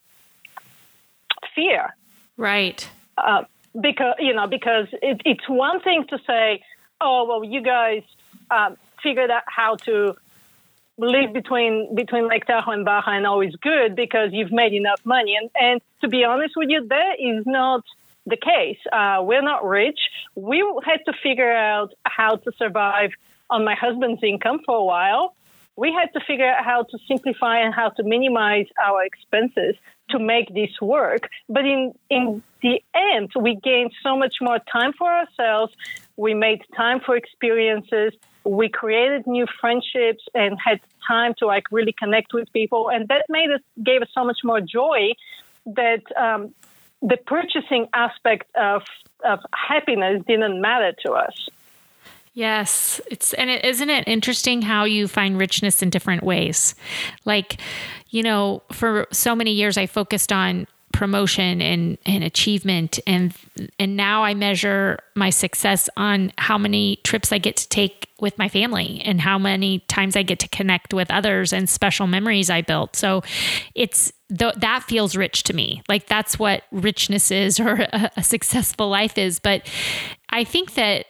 fear. 1.55 1.95
Right. 2.37 2.89
Uh, 3.19 3.45
because 3.79 4.15
you 4.19 4.35
know, 4.35 4.47
because 4.47 4.87
it, 5.03 5.21
it's 5.25 5.49
one 5.49 5.81
thing 5.81 6.07
to 6.09 6.19
say, 6.27 6.63
"Oh, 7.01 7.27
well, 7.29 7.45
you 7.45 7.63
guys 7.63 8.03
uh, 8.51 8.71
figured 9.03 9.31
out 9.31 9.43
how 9.47 9.77
to 9.77 10.17
live 10.99 11.33
between 11.33 11.95
between 11.95 12.29
Lake 12.29 12.47
Tahoe 12.47 12.73
and 12.73 12.85
Baja 12.85 13.13
and 13.13 13.27
always 13.27 13.55
good 13.57 13.95
because 13.95 14.31
you've 14.33 14.53
made 14.53 14.73
enough 14.73 15.01
money." 15.05 15.37
And 15.37 15.51
and 15.55 15.81
to 16.01 16.09
be 16.09 16.25
honest 16.25 16.55
with 16.57 16.71
you, 16.71 16.87
that 16.89 17.17
is 17.21 17.45
not 17.47 17.85
the 18.27 18.37
case. 18.37 18.79
Uh, 18.93 19.19
we're 19.23 19.43
not 19.43 19.65
rich. 19.65 19.99
We 20.35 20.65
had 20.85 21.01
to 21.07 21.13
figure 21.23 21.53
out 21.53 21.93
how 22.05 22.37
to 22.37 22.53
survive 22.59 23.11
on 23.49 23.65
my 23.65 23.75
husband's 23.75 24.23
income 24.23 24.61
for 24.65 24.77
a 24.77 24.85
while. 24.85 25.35
We 25.77 25.93
had 25.93 26.13
to 26.13 26.21
figure 26.27 26.47
out 26.47 26.65
how 26.65 26.83
to 26.83 26.99
simplify 27.09 27.61
and 27.61 27.75
how 27.75 27.91
to 27.91 28.03
minimize 28.03 28.67
our 28.83 29.03
expenses 29.05 29.77
to 30.11 30.19
make 30.19 30.53
this 30.53 30.71
work. 30.81 31.29
But 31.49 31.65
in, 31.65 31.95
in 32.11 32.43
the 32.63 32.83
end, 32.95 33.31
we 33.39 33.55
gained 33.57 33.93
so 34.03 34.17
much 34.17 34.37
more 34.41 34.59
time 34.71 34.93
for 34.93 35.11
ourselves. 35.11 35.73
We 36.17 36.35
made 36.35 36.63
time 36.77 37.01
for 37.01 37.17
experiences. 37.17 38.13
We 38.45 38.69
created 38.69 39.27
new 39.27 39.47
friendships 39.61 40.25
and 40.35 40.59
had 40.63 40.81
time 41.07 41.35
to 41.39 41.47
like 41.47 41.65
really 41.71 41.95
connect 41.97 42.35
with 42.35 42.53
people. 42.53 42.91
And 42.91 43.09
that 43.09 43.25
made 43.29 43.51
us, 43.51 43.61
gave 43.83 44.03
us 44.03 44.09
so 44.13 44.25
much 44.25 44.39
more 44.45 44.61
joy 44.61 45.13
that 45.67 46.03
um, 46.17 46.55
the 47.03 47.17
purchasing 47.17 47.89
aspect 47.95 48.55
of, 48.57 48.83
of 49.25 49.41
happiness 49.55 50.23
didn't 50.27 50.61
matter 50.61 50.93
to 51.07 51.13
us. 51.13 51.49
Yes, 52.33 53.01
it's 53.11 53.33
and 53.35 53.51
it 53.51 53.65
isn't 53.65 53.91
it 53.91 54.07
interesting 54.07 54.63
how 54.63 54.85
you 54.85 55.09
find 55.09 55.37
richness 55.37 55.83
in 55.83 55.91
different 55.91 56.23
ways. 56.23 56.77
Like, 57.25 57.61
you 58.11 58.23
know, 58.23 58.63
for 58.71 59.09
so 59.11 59.35
many 59.35 59.51
years 59.51 59.77
I 59.77 59.87
focused 59.87 60.33
on 60.33 60.69
promotion 60.93 61.63
and 61.63 61.99
and 62.05 62.25
achievement 62.25 62.99
and 63.07 63.35
and 63.79 63.97
now 63.97 64.25
I 64.25 64.35
measure 64.35 64.99
my 65.15 65.31
success 65.31 65.89
on 65.97 66.33
how 66.37 66.59
many 66.59 66.97
trips 67.05 67.33
I 67.33 67.39
get 67.39 67.57
to 67.59 67.69
take 67.69 68.09
with 68.21 68.37
my 68.39 68.49
family 68.49 69.01
and 69.05 69.21
how 69.21 69.39
many 69.39 69.81
times 69.81 70.17
I 70.17 70.23
get 70.23 70.39
to 70.41 70.49
connect 70.49 70.93
with 70.93 71.11
others 71.11 71.53
and 71.53 71.69
special 71.71 72.07
memories 72.07 72.51
I 72.51 72.61
built. 72.63 72.97
So 72.97 73.23
it's 73.75 74.13
th- 74.37 74.55
that 74.57 74.83
feels 74.85 75.17
rich 75.17 75.45
to 75.45 75.55
me. 75.55 75.83
Like 75.89 76.07
that's 76.07 76.39
what 76.39 76.65
richness 76.71 77.31
is 77.31 77.61
or 77.61 77.87
a, 77.93 78.11
a 78.17 78.23
successful 78.23 78.89
life 78.89 79.17
is, 79.17 79.39
but 79.39 79.67
I 80.29 80.45
think 80.45 80.75
that 80.75 81.07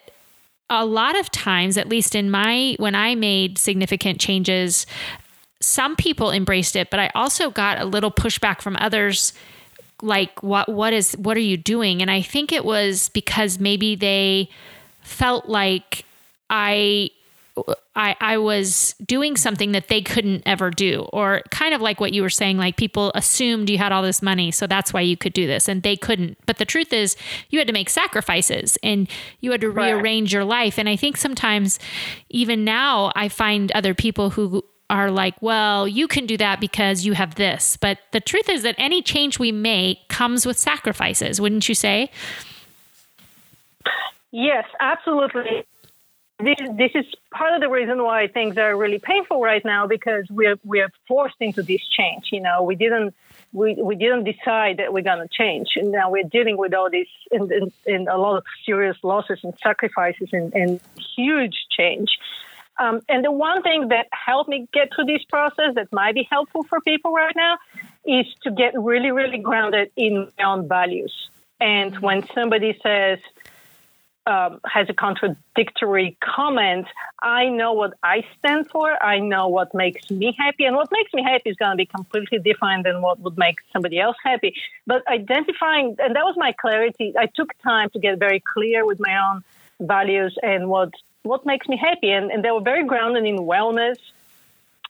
a 0.70 0.86
lot 0.86 1.18
of 1.18 1.30
times, 1.30 1.76
at 1.76 1.88
least 1.88 2.14
in 2.14 2.30
my, 2.30 2.76
when 2.78 2.94
I 2.94 3.16
made 3.16 3.58
significant 3.58 4.20
changes, 4.20 4.86
some 5.60 5.96
people 5.96 6.30
embraced 6.30 6.76
it, 6.76 6.90
but 6.90 7.00
I 7.00 7.10
also 7.14 7.50
got 7.50 7.80
a 7.80 7.84
little 7.84 8.12
pushback 8.12 8.62
from 8.62 8.76
others 8.80 9.32
like 10.02 10.42
what 10.42 10.68
what 10.68 10.92
is 10.92 11.12
what 11.14 11.36
are 11.36 11.40
you 11.40 11.56
doing 11.56 12.00
and 12.00 12.10
i 12.10 12.22
think 12.22 12.52
it 12.52 12.64
was 12.64 13.08
because 13.10 13.58
maybe 13.58 13.94
they 13.94 14.48
felt 15.02 15.48
like 15.48 16.04
i 16.48 17.10
I, 17.96 18.16
I 18.20 18.38
was 18.38 18.94
doing 19.04 19.36
something 19.36 19.72
that 19.72 19.88
they 19.88 20.00
couldn't 20.00 20.44
ever 20.46 20.70
do, 20.70 21.08
or 21.12 21.42
kind 21.50 21.74
of 21.74 21.80
like 21.80 22.00
what 22.00 22.12
you 22.12 22.22
were 22.22 22.30
saying, 22.30 22.56
like 22.56 22.76
people 22.76 23.10
assumed 23.14 23.68
you 23.68 23.78
had 23.78 23.92
all 23.92 24.02
this 24.02 24.22
money, 24.22 24.50
so 24.50 24.66
that's 24.66 24.92
why 24.92 25.00
you 25.00 25.16
could 25.16 25.32
do 25.32 25.46
this, 25.46 25.68
and 25.68 25.82
they 25.82 25.96
couldn't. 25.96 26.38
But 26.46 26.58
the 26.58 26.64
truth 26.64 26.92
is, 26.92 27.16
you 27.50 27.58
had 27.58 27.66
to 27.66 27.74
make 27.74 27.90
sacrifices 27.90 28.78
and 28.82 29.08
you 29.40 29.50
had 29.50 29.60
to 29.62 29.70
right. 29.70 29.90
rearrange 29.90 30.32
your 30.32 30.44
life. 30.44 30.78
And 30.78 30.88
I 30.88 30.96
think 30.96 31.16
sometimes, 31.16 31.78
even 32.28 32.64
now, 32.64 33.12
I 33.16 33.28
find 33.28 33.72
other 33.72 33.94
people 33.94 34.30
who 34.30 34.64
are 34.90 35.10
like, 35.10 35.40
well, 35.40 35.88
you 35.88 36.06
can 36.06 36.26
do 36.26 36.36
that 36.36 36.60
because 36.60 37.06
you 37.06 37.14
have 37.14 37.36
this. 37.36 37.78
But 37.78 37.98
the 38.12 38.20
truth 38.20 38.48
is 38.48 38.62
that 38.64 38.74
any 38.76 39.00
change 39.00 39.38
we 39.38 39.52
make 39.52 40.08
comes 40.08 40.44
with 40.44 40.58
sacrifices, 40.58 41.40
wouldn't 41.40 41.68
you 41.68 41.74
say? 41.74 42.10
Yes, 44.32 44.66
absolutely 44.80 45.64
this, 46.42 46.56
this 46.76 46.90
is 46.94 47.04
part 47.32 47.54
of 47.54 47.60
the 47.60 47.68
reason 47.68 48.02
why 48.02 48.26
things 48.28 48.56
are 48.58 48.76
really 48.76 48.98
painful 48.98 49.40
right 49.40 49.64
now 49.64 49.86
because 49.86 50.26
we're 50.30 50.56
we're 50.64 50.90
forced 51.06 51.36
into 51.40 51.62
this 51.62 51.80
change. 51.88 52.28
You 52.32 52.40
know, 52.40 52.62
we 52.62 52.74
didn't 52.76 53.14
we, 53.52 53.74
we 53.74 53.96
didn't 53.96 54.24
decide 54.24 54.76
that 54.78 54.92
we're 54.92 55.02
going 55.02 55.26
to 55.26 55.28
change, 55.28 55.70
and 55.76 55.90
now 55.92 56.10
we're 56.10 56.24
dealing 56.24 56.56
with 56.56 56.74
all 56.74 56.90
this 56.90 57.08
and, 57.30 57.50
and, 57.50 57.72
and 57.86 58.08
a 58.08 58.16
lot 58.16 58.36
of 58.36 58.44
serious 58.64 58.96
losses 59.02 59.40
and 59.42 59.54
sacrifices 59.62 60.28
and, 60.32 60.54
and 60.54 60.80
huge 61.16 61.56
change. 61.76 62.08
Um, 62.78 63.00
and 63.08 63.24
the 63.24 63.32
one 63.32 63.62
thing 63.62 63.88
that 63.88 64.06
helped 64.12 64.48
me 64.48 64.68
get 64.72 64.88
through 64.94 65.06
this 65.06 65.24
process 65.24 65.74
that 65.74 65.92
might 65.92 66.14
be 66.14 66.26
helpful 66.30 66.62
for 66.62 66.80
people 66.80 67.12
right 67.12 67.34
now 67.36 67.58
is 68.04 68.26
to 68.44 68.50
get 68.50 68.72
really, 68.78 69.10
really 69.10 69.38
grounded 69.38 69.90
in 69.96 70.30
my 70.38 70.44
own 70.44 70.68
values. 70.68 71.14
And 71.60 71.98
when 71.98 72.26
somebody 72.34 72.78
says, 72.82 73.18
um, 74.26 74.60
has 74.64 74.88
a 74.88 74.94
contradictory 74.94 76.16
comment, 76.22 76.86
I 77.20 77.48
know 77.48 77.72
what 77.72 77.94
I 78.02 78.24
stand 78.38 78.70
for. 78.70 79.02
I 79.02 79.18
know 79.18 79.48
what 79.48 79.74
makes 79.74 80.10
me 80.10 80.34
happy. 80.38 80.64
And 80.64 80.76
what 80.76 80.88
makes 80.92 81.12
me 81.12 81.22
happy 81.22 81.50
is 81.50 81.56
going 81.56 81.72
to 81.72 81.76
be 81.76 81.86
completely 81.86 82.38
different 82.38 82.84
than 82.84 83.02
what 83.02 83.18
would 83.20 83.36
make 83.36 83.56
somebody 83.72 83.98
else 83.98 84.16
happy. 84.24 84.54
But 84.86 85.06
identifying, 85.08 85.96
and 85.98 86.14
that 86.14 86.24
was 86.24 86.34
my 86.36 86.52
clarity. 86.52 87.14
I 87.18 87.26
took 87.26 87.50
time 87.62 87.90
to 87.90 87.98
get 87.98 88.18
very 88.18 88.40
clear 88.40 88.86
with 88.86 89.00
my 89.00 89.16
own 89.30 89.44
values 89.80 90.36
and 90.42 90.68
what, 90.68 90.90
what 91.22 91.44
makes 91.46 91.68
me 91.68 91.76
happy. 91.76 92.10
And, 92.10 92.30
and 92.30 92.44
they 92.44 92.50
were 92.50 92.60
very 92.60 92.84
grounded 92.84 93.24
in 93.24 93.38
wellness. 93.38 93.96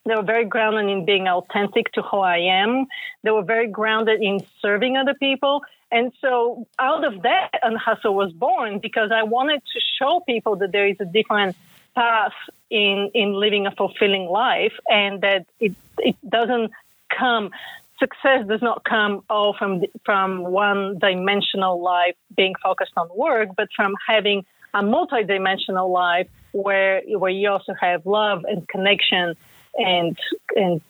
They 0.06 0.14
were 0.14 0.22
very 0.22 0.44
grounded 0.44 0.88
in 0.88 1.04
being 1.04 1.28
authentic 1.28 1.92
to 1.92 2.02
who 2.02 2.18
I 2.18 2.38
am. 2.38 2.86
They 3.22 3.30
were 3.30 3.42
very 3.42 3.68
grounded 3.68 4.22
in 4.22 4.40
serving 4.62 4.96
other 4.96 5.14
people. 5.14 5.62
And 5.92 6.12
so 6.20 6.66
out 6.78 7.04
of 7.04 7.22
that, 7.22 7.50
Unhustle 7.62 8.14
was 8.14 8.32
born 8.32 8.78
because 8.78 9.10
I 9.12 9.24
wanted 9.24 9.62
to 9.72 9.80
show 9.98 10.20
people 10.20 10.56
that 10.56 10.72
there 10.72 10.86
is 10.86 10.96
a 11.00 11.04
different 11.04 11.56
path 11.94 12.32
in, 12.70 13.10
in 13.14 13.32
living 13.34 13.66
a 13.66 13.72
fulfilling 13.72 14.26
life 14.26 14.72
and 14.88 15.20
that 15.22 15.46
it, 15.58 15.74
it 15.98 16.16
doesn't 16.28 16.70
come, 17.10 17.50
success 17.98 18.46
does 18.46 18.62
not 18.62 18.84
come 18.84 19.24
all 19.28 19.52
from, 19.52 19.82
from 20.04 20.44
one 20.44 20.98
dimensional 20.98 21.82
life 21.82 22.14
being 22.36 22.54
focused 22.62 22.92
on 22.96 23.08
work, 23.14 23.50
but 23.56 23.68
from 23.74 23.94
having 24.06 24.46
a 24.74 24.82
multidimensional 24.82 25.92
life 25.92 26.28
where, 26.52 27.02
where 27.06 27.30
you 27.30 27.48
also 27.48 27.74
have 27.80 28.06
love 28.06 28.44
and 28.44 28.68
connection 28.68 29.34
and, 29.76 30.18
and 30.56 30.80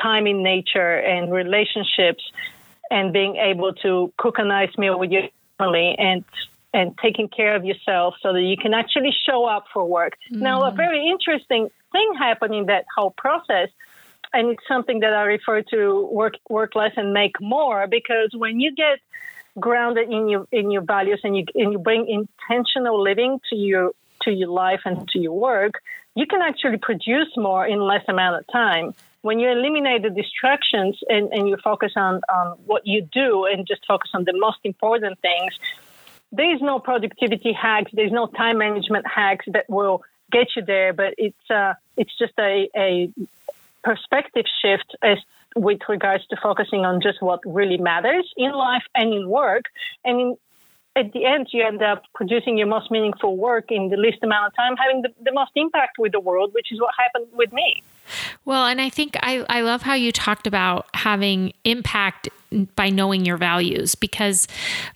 time 0.00 0.26
in 0.26 0.42
nature 0.42 0.98
and 0.98 1.32
relationships 1.32 2.22
and 2.90 3.12
being 3.12 3.36
able 3.36 3.72
to 3.74 4.12
cook 4.16 4.36
a 4.38 4.44
nice 4.44 4.76
meal 4.78 4.98
with 4.98 5.10
your 5.10 5.22
family 5.58 5.94
and 5.98 6.24
and 6.74 6.96
taking 7.02 7.28
care 7.28 7.56
of 7.56 7.64
yourself 7.64 8.14
so 8.22 8.32
that 8.32 8.42
you 8.42 8.56
can 8.56 8.74
actually 8.74 9.10
show 9.26 9.46
up 9.46 9.64
for 9.72 9.86
work. 9.86 10.12
Mm. 10.30 10.40
Now, 10.40 10.64
a 10.64 10.70
very 10.70 11.08
interesting 11.08 11.68
thing 11.92 12.12
happened 12.18 12.54
in 12.54 12.66
that 12.66 12.84
whole 12.94 13.14
process, 13.16 13.70
and 14.34 14.50
it's 14.50 14.62
something 14.68 15.00
that 15.00 15.14
I 15.14 15.22
refer 15.22 15.62
to 15.62 16.08
work 16.12 16.34
work 16.48 16.74
less 16.74 16.92
and 16.96 17.12
make 17.12 17.40
more 17.40 17.86
because 17.86 18.30
when 18.36 18.60
you 18.60 18.74
get 18.74 18.98
grounded 19.60 20.10
in 20.10 20.28
your 20.28 20.46
in 20.52 20.70
your 20.70 20.82
values 20.82 21.20
and 21.24 21.36
you 21.36 21.44
and 21.54 21.72
you 21.72 21.78
bring 21.78 22.06
intentional 22.08 23.02
living 23.02 23.40
to 23.50 23.56
your 23.56 23.92
to 24.22 24.30
your 24.30 24.48
life 24.48 24.80
and 24.84 25.08
to 25.08 25.18
your 25.18 25.32
work, 25.32 25.74
you 26.14 26.26
can 26.26 26.42
actually 26.42 26.78
produce 26.78 27.36
more 27.36 27.66
in 27.66 27.80
less 27.80 28.04
amount 28.08 28.40
of 28.40 28.46
time. 28.52 28.94
When 29.22 29.40
you 29.40 29.50
eliminate 29.50 30.02
the 30.02 30.10
distractions 30.10 30.98
and, 31.08 31.32
and 31.32 31.48
you 31.48 31.56
focus 31.56 31.92
on, 31.96 32.20
on 32.28 32.58
what 32.66 32.86
you 32.86 33.02
do 33.02 33.46
and 33.46 33.66
just 33.66 33.84
focus 33.86 34.10
on 34.14 34.24
the 34.24 34.32
most 34.36 34.58
important 34.64 35.18
things, 35.20 35.58
there 36.32 36.54
is 36.54 36.60
no 36.60 36.78
productivity 36.78 37.52
hacks, 37.52 37.90
there's 37.92 38.12
no 38.12 38.26
time 38.26 38.58
management 38.58 39.06
hacks 39.06 39.46
that 39.48 39.68
will 39.68 40.02
get 40.30 40.48
you 40.56 40.62
there, 40.62 40.92
but 40.92 41.14
it's 41.18 41.50
uh, 41.50 41.74
it's 41.96 42.16
just 42.18 42.34
a, 42.38 42.68
a 42.76 43.10
perspective 43.82 44.44
shift 44.62 44.96
as 45.02 45.18
with 45.56 45.80
regards 45.88 46.26
to 46.28 46.36
focusing 46.42 46.84
on 46.84 47.00
just 47.00 47.22
what 47.22 47.40
really 47.44 47.78
matters 47.78 48.30
in 48.36 48.52
life 48.52 48.84
and 48.94 49.12
in 49.12 49.28
work. 49.28 49.64
And 50.04 50.20
in, 50.20 50.36
at 50.96 51.12
the 51.12 51.24
end, 51.24 51.48
you 51.52 51.64
end 51.64 51.82
up 51.82 52.02
producing 52.14 52.58
your 52.58 52.66
most 52.66 52.90
meaningful 52.90 53.36
work 53.36 53.66
in 53.70 53.88
the 53.88 53.96
least 53.96 54.18
amount 54.22 54.48
of 54.48 54.56
time, 54.56 54.76
having 54.76 55.02
the, 55.02 55.10
the 55.22 55.32
most 55.32 55.52
impact 55.54 55.98
with 55.98 56.12
the 56.12 56.20
world, 56.20 56.52
which 56.54 56.72
is 56.72 56.80
what 56.80 56.90
happened 56.98 57.26
with 57.32 57.52
me. 57.52 57.82
Well, 58.44 58.66
and 58.66 58.80
I 58.80 58.88
think 58.88 59.16
I, 59.22 59.44
I 59.48 59.60
love 59.60 59.82
how 59.82 59.94
you 59.94 60.12
talked 60.12 60.46
about 60.46 60.86
having 60.94 61.52
impact 61.64 62.28
by 62.74 62.88
knowing 62.88 63.24
your 63.24 63.36
values 63.36 63.94
because 63.94 64.48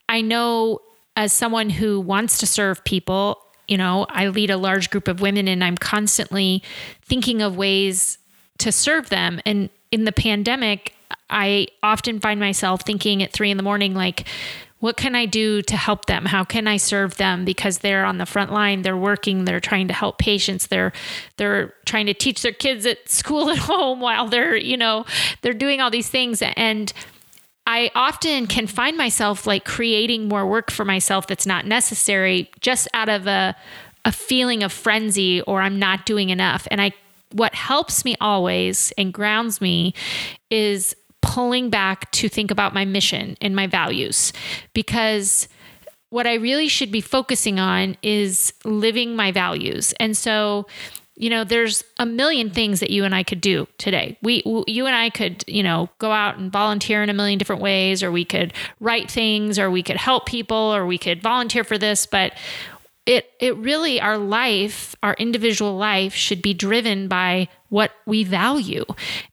I 0.08 0.22
know 0.22 0.80
as 1.16 1.32
someone 1.32 1.70
who 1.70 2.00
wants 2.00 2.38
to 2.38 2.46
serve 2.46 2.82
people, 2.84 3.38
you 3.68 3.76
know, 3.76 4.06
I 4.08 4.28
lead 4.28 4.50
a 4.50 4.56
large 4.56 4.90
group 4.90 5.08
of 5.08 5.20
women 5.20 5.46
and 5.46 5.62
I'm 5.62 5.76
constantly 5.76 6.62
thinking 7.02 7.42
of 7.42 7.56
ways 7.56 8.18
to 8.58 8.72
serve 8.72 9.08
them. 9.10 9.40
And 9.44 9.68
in 9.92 10.04
the 10.04 10.12
pandemic, 10.12 10.94
I 11.30 11.68
often 11.82 12.18
find 12.18 12.40
myself 12.40 12.82
thinking 12.82 13.22
at 13.22 13.32
three 13.32 13.50
in 13.50 13.56
the 13.56 13.62
morning, 13.62 13.94
like, 13.94 14.26
what 14.80 14.96
can 14.96 15.14
I 15.14 15.26
do 15.26 15.62
to 15.62 15.76
help 15.76 16.06
them? 16.06 16.24
How 16.24 16.42
can 16.42 16.66
I 16.66 16.76
serve 16.76 17.16
them? 17.16 17.44
Because 17.44 17.78
they're 17.78 18.04
on 18.04 18.18
the 18.18 18.26
front 18.26 18.52
line, 18.52 18.82
they're 18.82 18.96
working, 18.96 19.44
they're 19.44 19.60
trying 19.60 19.86
to 19.86 19.94
help 19.94 20.18
patients, 20.18 20.66
they're 20.66 20.92
they're 21.36 21.74
trying 21.86 22.06
to 22.06 22.14
teach 22.14 22.42
their 22.42 22.52
kids 22.52 22.84
at 22.84 23.08
school 23.08 23.48
at 23.50 23.58
home 23.58 24.00
while 24.00 24.26
they're, 24.26 24.56
you 24.56 24.76
know, 24.76 25.04
they're 25.42 25.52
doing 25.52 25.80
all 25.80 25.90
these 25.90 26.08
things. 26.08 26.42
And 26.42 26.92
I 27.64 27.92
often 27.94 28.48
can 28.48 28.66
find 28.66 28.96
myself 28.96 29.46
like 29.46 29.64
creating 29.64 30.26
more 30.26 30.46
work 30.48 30.72
for 30.72 30.84
myself 30.84 31.28
that's 31.28 31.46
not 31.46 31.64
necessary 31.64 32.50
just 32.60 32.88
out 32.92 33.08
of 33.08 33.28
a 33.28 33.54
a 34.04 34.10
feeling 34.10 34.64
of 34.64 34.72
frenzy 34.72 35.42
or 35.42 35.60
I'm 35.62 35.78
not 35.78 36.06
doing 36.06 36.30
enough. 36.30 36.66
And 36.72 36.80
I 36.80 36.92
what 37.32 37.54
helps 37.54 38.04
me 38.04 38.16
always 38.20 38.92
and 38.98 39.12
grounds 39.12 39.60
me 39.60 39.94
is 40.50 40.94
pulling 41.22 41.70
back 41.70 42.10
to 42.12 42.28
think 42.28 42.50
about 42.50 42.74
my 42.74 42.84
mission 42.84 43.36
and 43.40 43.54
my 43.54 43.66
values 43.66 44.32
because 44.74 45.48
what 46.10 46.26
I 46.26 46.34
really 46.34 46.68
should 46.68 46.92
be 46.92 47.00
focusing 47.00 47.58
on 47.58 47.96
is 48.02 48.52
living 48.64 49.16
my 49.16 49.32
values. 49.32 49.94
And 49.98 50.14
so, 50.14 50.66
you 51.16 51.30
know, 51.30 51.42
there's 51.42 51.84
a 51.98 52.04
million 52.04 52.50
things 52.50 52.80
that 52.80 52.90
you 52.90 53.04
and 53.04 53.14
I 53.14 53.22
could 53.22 53.40
do 53.40 53.66
today. 53.78 54.18
We, 54.20 54.42
you 54.66 54.86
and 54.86 54.94
I 54.94 55.08
could, 55.08 55.42
you 55.46 55.62
know, 55.62 55.88
go 55.98 56.10
out 56.10 56.36
and 56.36 56.52
volunteer 56.52 57.02
in 57.02 57.08
a 57.08 57.14
million 57.14 57.38
different 57.38 57.62
ways, 57.62 58.02
or 58.02 58.12
we 58.12 58.26
could 58.26 58.52
write 58.78 59.10
things, 59.10 59.58
or 59.58 59.70
we 59.70 59.82
could 59.82 59.96
help 59.96 60.26
people, 60.26 60.56
or 60.56 60.84
we 60.84 60.98
could 60.98 61.22
volunteer 61.22 61.64
for 61.64 61.78
this. 61.78 62.04
But 62.04 62.32
it, 63.06 63.30
it 63.40 63.56
really, 63.56 64.00
our 64.00 64.18
life, 64.18 64.94
our 65.02 65.14
individual 65.14 65.76
life 65.76 66.14
should 66.14 66.40
be 66.40 66.54
driven 66.54 67.08
by 67.08 67.48
what 67.68 67.90
we 68.06 68.24
value. 68.24 68.84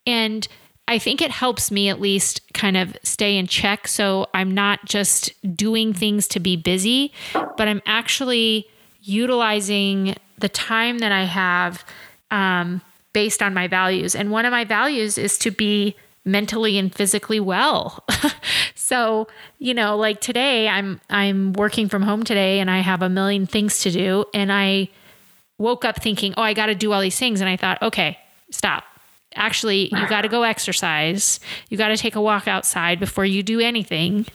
And 0.08 0.48
I 0.88 0.98
think 0.98 1.22
it 1.22 1.30
helps 1.30 1.70
me 1.70 1.88
at 1.90 2.02
least 2.02 2.42
kind 2.54 2.76
of 2.76 2.98
stay 3.04 3.38
in 3.38 3.46
check. 3.46 3.88
So 3.88 4.26
I'm 4.34 4.56
not 4.56 4.86
just 4.86 5.32
doing 5.56 5.94
things 5.94 6.28
to 6.30 6.40
be 6.40 6.56
busy, 6.56 7.14
but 7.34 7.68
I'm 7.68 7.82
actually 7.86 8.68
utilizing 9.02 10.16
the 10.40 10.50
time 10.50 10.98
that 11.00 11.12
I 11.12 11.26
have 11.26 11.86
um, 12.32 12.82
based 13.14 13.44
on 13.44 13.54
my 13.54 13.68
values. 13.68 14.16
And 14.16 14.32
one 14.32 14.46
of 14.46 14.52
my 14.52 14.66
values 14.66 15.18
is 15.20 15.38
to 15.40 15.52
be 15.52 15.96
mentally 16.32 16.78
and 16.78 16.94
physically 16.94 17.40
well. 17.40 18.04
so, 18.76 19.28
you 19.58 19.74
know, 19.74 19.98
like 19.98 20.22
today 20.22 20.68
I'm 20.68 21.02
I'm 21.10 21.54
working 21.54 21.90
from 21.90 22.04
home 22.04 22.24
today 22.24 22.60
and 22.60 22.70
I 22.70 22.80
have 22.80 23.02
a 23.02 23.10
million 23.10 23.46
things 23.46 23.80
to 23.82 23.92
do 23.92 24.26
and 24.34 24.52
I 24.52 24.90
woke 25.58 25.86
up 25.86 26.02
thinking, 26.02 26.34
"Oh, 26.38 26.42
I 26.42 26.54
got 26.54 26.68
to 26.68 26.76
do 26.76 26.94
all 26.94 27.02
these 27.02 27.20
things." 27.20 27.42
And 27.42 27.50
I 27.50 27.58
thought, 27.58 27.82
"Okay, 27.82 28.18
stop 28.52 28.84
actually 29.36 29.90
you 29.96 30.10
got 30.10 30.22
to 30.22 30.28
go 30.28 30.44
exercise 30.44 31.40
you 31.70 31.78
got 31.78 31.90
to 31.90 31.98
take 31.98 32.16
a 32.16 32.22
walk 32.22 32.48
outside 32.48 33.00
before 33.00 33.26
you 33.26 33.44
do 33.44 33.60
anything 33.60 34.26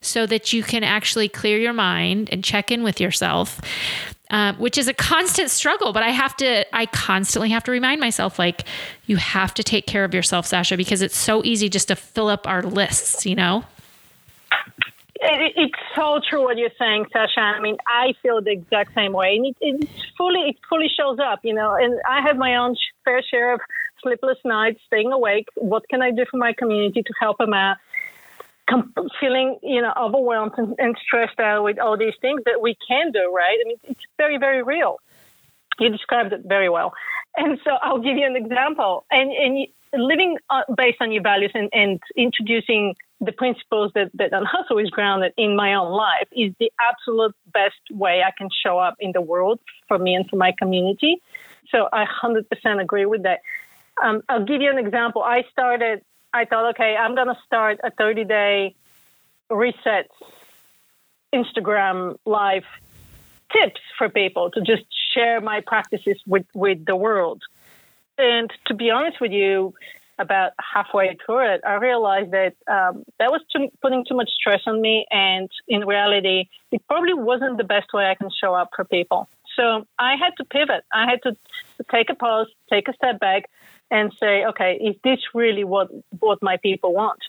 so 0.00 0.24
that 0.26 0.52
you 0.52 0.62
can 0.62 0.82
actually 0.82 1.28
clear 1.28 1.58
your 1.58 1.74
mind 1.74 2.30
and 2.32 2.42
check 2.42 2.70
in 2.70 2.82
with 2.82 2.98
yourself 2.98 3.60
uh, 4.30 4.52
which 4.54 4.78
is 4.78 4.88
a 4.88 4.94
constant 4.94 5.50
struggle 5.50 5.92
but 5.92 6.02
i 6.02 6.10
have 6.10 6.36
to 6.36 6.64
i 6.74 6.86
constantly 6.86 7.48
have 7.48 7.64
to 7.64 7.70
remind 7.70 8.00
myself 8.00 8.38
like 8.38 8.64
you 9.06 9.16
have 9.16 9.54
to 9.54 9.62
take 9.62 9.86
care 9.86 10.04
of 10.04 10.14
yourself 10.14 10.46
sasha 10.46 10.76
because 10.76 11.02
it's 11.02 11.16
so 11.16 11.44
easy 11.44 11.68
just 11.68 11.88
to 11.88 11.96
fill 11.96 12.28
up 12.28 12.46
our 12.46 12.62
lists 12.62 13.26
you 13.26 13.34
know 13.34 13.64
it's 15.20 15.74
so 15.96 16.20
true 16.28 16.44
what 16.44 16.58
you're 16.58 16.70
saying, 16.78 17.06
Sasha. 17.12 17.40
I 17.40 17.60
mean, 17.60 17.76
I 17.86 18.12
feel 18.22 18.40
the 18.40 18.52
exact 18.52 18.94
same 18.94 19.12
way, 19.12 19.36
and 19.36 19.46
it, 19.46 19.56
it 19.60 19.88
fully 20.16 20.40
it 20.50 20.56
fully 20.68 20.88
shows 20.88 21.18
up, 21.18 21.40
you 21.42 21.54
know. 21.54 21.74
And 21.74 22.00
I 22.08 22.20
have 22.22 22.36
my 22.36 22.56
own 22.56 22.76
fair 23.04 23.22
share 23.22 23.54
of 23.54 23.60
sleepless 24.02 24.38
nights, 24.44 24.80
staying 24.86 25.12
awake. 25.12 25.48
What 25.56 25.88
can 25.88 26.02
I 26.02 26.10
do 26.10 26.24
for 26.30 26.36
my 26.36 26.52
community 26.52 27.02
to 27.02 27.12
help 27.20 27.38
them 27.38 27.52
out? 27.52 27.78
Com- 28.68 28.92
feeling, 29.20 29.58
you 29.62 29.80
know, 29.80 29.92
overwhelmed 29.98 30.52
and, 30.56 30.74
and 30.78 30.96
stressed 31.04 31.40
out 31.40 31.64
with 31.64 31.78
all 31.78 31.96
these 31.96 32.14
things 32.20 32.42
that 32.44 32.60
we 32.60 32.76
can 32.86 33.12
do, 33.12 33.32
right? 33.34 33.58
I 33.64 33.68
mean, 33.68 33.78
it's 33.84 34.04
very, 34.16 34.38
very 34.38 34.62
real. 34.62 35.00
You 35.78 35.90
described 35.90 36.32
it 36.32 36.42
very 36.44 36.68
well. 36.68 36.92
And 37.36 37.58
so 37.64 37.70
I'll 37.82 38.00
give 38.00 38.16
you 38.16 38.26
an 38.26 38.36
example. 38.36 39.04
And, 39.10 39.30
and 39.30 39.66
living 39.94 40.36
uh, 40.50 40.62
based 40.76 40.98
on 41.00 41.12
your 41.12 41.22
values 41.22 41.52
and, 41.54 41.68
and 41.72 42.00
introducing 42.16 42.94
the 43.20 43.32
principles 43.32 43.92
that, 43.94 44.10
that 44.14 44.32
Unhustle 44.32 44.78
is 44.78 44.90
grounded 44.90 45.32
in 45.36 45.56
my 45.56 45.74
own 45.74 45.92
life 45.92 46.28
is 46.32 46.52
the 46.60 46.70
absolute 46.80 47.34
best 47.52 47.80
way 47.90 48.22
I 48.22 48.30
can 48.36 48.48
show 48.64 48.78
up 48.78 48.96
in 49.00 49.12
the 49.12 49.20
world 49.20 49.60
for 49.88 49.98
me 49.98 50.14
and 50.14 50.28
for 50.28 50.36
my 50.36 50.52
community. 50.56 51.20
So 51.70 51.88
I 51.92 52.04
100% 52.04 52.44
agree 52.80 53.06
with 53.06 53.24
that. 53.24 53.40
Um, 54.02 54.22
I'll 54.28 54.44
give 54.44 54.62
you 54.62 54.70
an 54.70 54.78
example. 54.78 55.22
I 55.22 55.44
started, 55.50 56.02
I 56.32 56.44
thought, 56.44 56.70
okay, 56.70 56.96
I'm 56.96 57.14
going 57.14 57.28
to 57.28 57.38
start 57.46 57.80
a 57.82 57.90
30 57.90 58.24
day 58.24 58.74
reset 59.50 60.10
Instagram 61.34 62.16
live 62.24 62.64
tips 63.52 63.80
for 63.96 64.08
people 64.08 64.50
to 64.50 64.60
just 64.60 64.84
share 65.14 65.40
my 65.40 65.60
practices 65.66 66.18
with, 66.26 66.46
with 66.54 66.84
the 66.84 66.96
world. 66.96 67.42
And 68.18 68.50
to 68.66 68.74
be 68.74 68.90
honest 68.90 69.20
with 69.20 69.32
you, 69.32 69.74
about 70.18 70.52
halfway 70.74 71.16
through 71.24 71.54
it, 71.54 71.60
I 71.64 71.74
realized 71.74 72.32
that 72.32 72.54
um, 72.66 73.04
that 73.18 73.30
was 73.30 73.40
too, 73.54 73.68
putting 73.80 74.04
too 74.04 74.16
much 74.16 74.30
stress 74.30 74.60
on 74.66 74.80
me. 74.80 75.06
And 75.10 75.48
in 75.68 75.86
reality, 75.86 76.48
it 76.72 76.82
probably 76.88 77.14
wasn't 77.14 77.56
the 77.56 77.64
best 77.64 77.92
way 77.92 78.06
I 78.06 78.14
can 78.14 78.28
show 78.30 78.54
up 78.54 78.70
for 78.74 78.84
people. 78.84 79.28
So 79.56 79.86
I 79.98 80.16
had 80.16 80.32
to 80.38 80.44
pivot. 80.44 80.84
I 80.92 81.08
had 81.08 81.22
to, 81.22 81.32
to 81.32 81.84
take 81.90 82.10
a 82.10 82.14
pause, 82.14 82.48
take 82.70 82.88
a 82.88 82.92
step 82.94 83.20
back, 83.20 83.48
and 83.90 84.12
say, 84.20 84.44
okay, 84.46 84.74
is 84.76 84.96
this 85.02 85.20
really 85.34 85.64
what 85.64 85.88
what 86.18 86.42
my 86.42 86.56
people 86.58 86.92
want? 86.92 87.20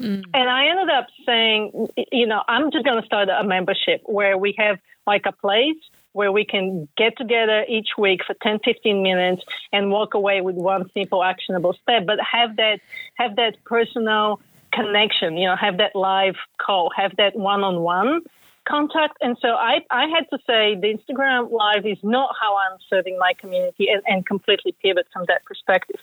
Mm. 0.00 0.24
And 0.32 0.48
I 0.48 0.68
ended 0.68 0.88
up 0.88 1.06
saying, 1.26 1.88
you 2.10 2.26
know, 2.26 2.42
I'm 2.48 2.70
just 2.70 2.84
going 2.84 3.00
to 3.00 3.06
start 3.06 3.28
a 3.28 3.44
membership 3.44 4.02
where 4.06 4.38
we 4.38 4.54
have 4.58 4.78
like 5.06 5.26
a 5.26 5.32
place 5.32 5.76
where 6.12 6.32
we 6.32 6.44
can 6.44 6.88
get 6.96 7.16
together 7.16 7.64
each 7.68 7.90
week 7.96 8.20
for 8.26 8.34
10 8.42 8.60
15 8.64 9.02
minutes 9.02 9.42
and 9.72 9.90
walk 9.90 10.14
away 10.14 10.40
with 10.40 10.56
one 10.56 10.90
simple 10.92 11.22
actionable 11.22 11.72
step 11.82 12.04
but 12.04 12.18
have 12.20 12.56
that 12.56 12.80
have 13.14 13.36
that 13.36 13.62
personal 13.64 14.40
connection 14.72 15.36
you 15.36 15.46
know 15.46 15.56
have 15.56 15.76
that 15.78 15.94
live 15.94 16.36
call 16.58 16.90
have 16.96 17.14
that 17.16 17.36
one-on-one 17.36 18.20
contact. 18.68 19.16
And 19.20 19.36
so 19.40 19.48
i 19.48 19.80
i 19.90 20.06
had 20.06 20.28
to 20.30 20.38
say 20.46 20.76
the 20.76 20.96
instagram 20.96 21.50
live 21.50 21.86
is 21.86 21.98
not 22.02 22.34
how 22.40 22.56
i'm 22.56 22.78
serving 22.88 23.18
my 23.18 23.32
community 23.38 23.88
and, 23.88 24.02
and 24.06 24.26
completely 24.26 24.72
pivot 24.82 25.06
from 25.12 25.24
that 25.28 25.44
perspective. 25.44 26.00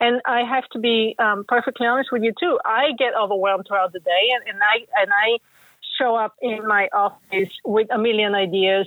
And 0.00 0.20
i 0.24 0.42
have 0.42 0.68
to 0.70 0.78
be 0.78 1.16
um, 1.18 1.44
perfectly 1.46 1.86
honest 1.86 2.10
with 2.12 2.22
you 2.22 2.32
too. 2.38 2.58
I 2.64 2.92
get 2.98 3.14
overwhelmed 3.14 3.66
throughout 3.68 3.92
the 3.92 4.00
day 4.00 4.24
and, 4.34 4.48
and 4.48 4.58
i 4.62 5.02
and 5.02 5.10
i 5.12 5.38
show 5.98 6.14
up 6.14 6.34
in 6.40 6.66
my 6.66 6.88
office 6.92 7.52
with 7.64 7.88
a 7.90 7.98
million 7.98 8.34
ideas 8.34 8.86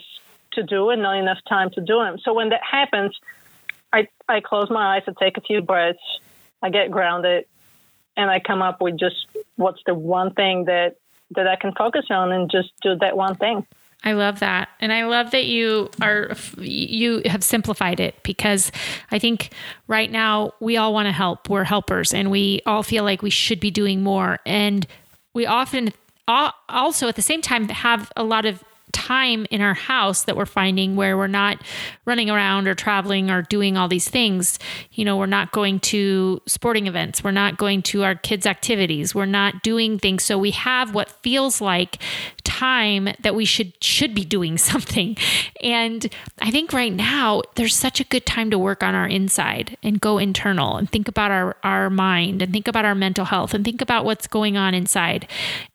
to 0.54 0.64
do 0.64 0.90
and 0.90 1.02
not 1.02 1.18
enough 1.18 1.40
time 1.48 1.70
to 1.72 1.82
do 1.82 2.00
them. 2.00 2.18
So 2.24 2.34
when 2.34 2.50
that 2.50 2.62
happens, 2.70 3.18
I, 3.92 4.08
I 4.28 4.42
close 4.42 4.70
my 4.70 4.96
eyes, 4.96 5.04
I 5.08 5.14
take 5.20 5.38
a 5.38 5.42
few 5.42 5.62
breaths, 5.62 6.00
I 6.62 6.70
get 6.70 6.92
grounded, 6.92 7.46
and 8.16 8.30
I 8.30 8.40
come 8.40 8.62
up 8.62 8.82
with 8.82 8.98
just 9.00 9.16
what's 9.56 9.82
the 9.86 9.94
one 9.94 10.34
thing 10.34 10.66
that, 10.66 10.96
that 11.36 11.48
I 11.48 11.56
can 11.56 11.74
focus 11.74 12.06
on 12.10 12.32
and 12.32 12.50
just 12.50 12.70
do 12.82 12.96
that 12.96 13.16
one 13.16 13.36
thing. 13.36 13.66
I 14.04 14.14
love 14.14 14.40
that. 14.40 14.70
And 14.80 14.94
I 14.94 15.06
love 15.06 15.32
that 15.32 15.46
you 15.46 15.90
are 16.02 16.32
you 16.58 17.22
have 17.26 17.44
simplified 17.44 18.00
it 18.00 18.22
because 18.24 18.72
I 19.12 19.20
think 19.20 19.52
right 19.88 20.10
now 20.10 20.54
we 20.62 20.78
all 20.78 20.94
want 20.94 21.08
to 21.08 21.12
help. 21.12 21.50
We're 21.50 21.66
helpers 21.66 22.14
and 22.14 22.32
we 22.32 22.62
all 22.66 22.82
feel 22.82 23.04
like 23.04 23.22
we 23.22 23.30
should 23.30 23.60
be 23.60 23.72
doing 23.72 24.02
more 24.02 24.40
and 24.46 24.88
we 25.34 25.46
often 25.46 25.92
also 26.28 27.08
at 27.08 27.16
the 27.16 27.22
same 27.22 27.42
time 27.42 27.68
have 27.70 28.12
a 28.16 28.24
lot 28.24 28.46
of 28.46 28.64
time 28.92 29.46
in 29.52 29.62
our 29.62 29.74
house 29.74 30.24
that 30.24 30.36
we're 30.36 30.46
finding 30.46 30.96
where 30.96 31.18
we're 31.18 31.28
not 31.28 31.62
running 32.06 32.30
around 32.30 32.68
or 32.68 32.76
traveling 32.76 33.30
or 33.30 33.42
doing 33.44 33.78
all 33.78 33.88
these 33.88 34.10
things. 34.10 34.60
You 34.92 35.06
know, 35.06 35.18
we're 35.18 35.26
not 35.26 35.52
going 35.52 35.80
to 35.82 36.42
sporting 36.46 36.88
events, 36.88 37.24
we're 37.24 37.32
not 37.32 37.58
going 37.58 37.82
to 37.84 38.04
our 38.04 38.16
kids' 38.16 38.46
activities, 38.46 39.14
we're 39.14 39.26
not 39.26 39.64
doing 39.64 40.00
things. 40.00 40.24
So 40.24 40.38
we 40.38 40.52
have 40.52 40.94
what 40.94 41.10
feels 41.10 41.62
like 41.62 42.00
time 42.44 43.10
that 43.22 43.36
we 43.36 43.46
should 43.46 43.74
should 43.84 44.16
be 44.16 44.26
doing 44.26 44.58
something. 44.70 45.16
And 45.62 46.10
I 46.42 46.52
think 46.52 46.74
right 46.74 46.94
now 46.94 47.44
there's 47.56 47.76
such 47.76 48.00
a 48.00 48.04
good 48.04 48.26
time 48.26 48.50
to 48.52 48.60
work 48.60 48.84
on 48.84 48.96
our 48.96 49.08
inside 49.08 49.78
and 49.84 50.02
go 50.02 50.18
internal 50.18 50.78
and 50.78 50.90
think 50.90 51.08
about 51.08 51.32
our 51.32 51.56
our 51.64 51.90
mind 51.90 52.42
and 52.42 52.52
think 52.52 52.68
about 52.68 52.86
our 52.86 52.96
mental 52.96 53.26
health 53.26 53.54
and 53.54 53.64
think 53.64 53.82
about 53.82 54.06
what's 54.06 54.28
going 54.28 54.58
on 54.58 54.74
inside. 54.74 55.28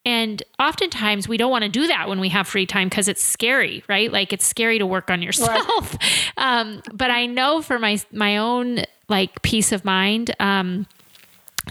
And 0.05 0.43
oftentimes 0.59 1.29
we 1.29 1.37
don't 1.37 1.51
want 1.51 1.65
to 1.65 1.71
do 1.71 1.87
that 1.87 2.09
when 2.09 2.21
we 2.21 2.29
have 2.31 2.47
free 2.47 2.67
time 2.67 2.89
because 2.89 3.04
it's 3.09 3.23
scary, 3.23 3.85
right? 3.89 4.13
Like 4.13 4.33
it's 4.33 4.47
scary 4.47 4.79
to 4.79 4.87
work 4.87 5.11
on 5.11 5.23
yourself. 5.23 5.93
Right. 5.93 6.11
Um, 6.37 6.83
but 6.93 7.11
I 7.11 7.27
know 7.27 7.63
for 7.63 7.79
my 7.79 7.99
my 8.13 8.39
own 8.39 8.81
like 9.09 9.41
peace 9.43 9.71
of 9.71 9.85
mind, 9.85 10.35
um, 10.41 10.87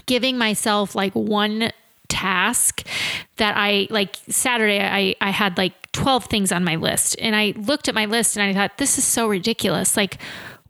giving 0.06 0.38
myself 0.38 0.94
like 0.94 1.12
one 1.12 1.70
task 2.08 2.86
that 3.36 3.56
I 3.56 3.88
like 3.90 4.16
Saturday 4.28 4.80
I 4.80 5.14
I 5.20 5.30
had 5.30 5.58
like 5.58 5.84
12 5.94 6.24
things 6.26 6.52
on 6.52 6.62
my 6.64 6.76
list. 6.76 7.16
And 7.18 7.34
I 7.34 7.54
looked 7.56 7.88
at 7.88 7.94
my 7.94 8.04
list 8.04 8.36
and 8.36 8.44
I 8.44 8.52
thought, 8.52 8.76
this 8.78 8.98
is 8.98 9.04
so 9.04 9.26
ridiculous. 9.26 9.96
Like, 9.96 10.18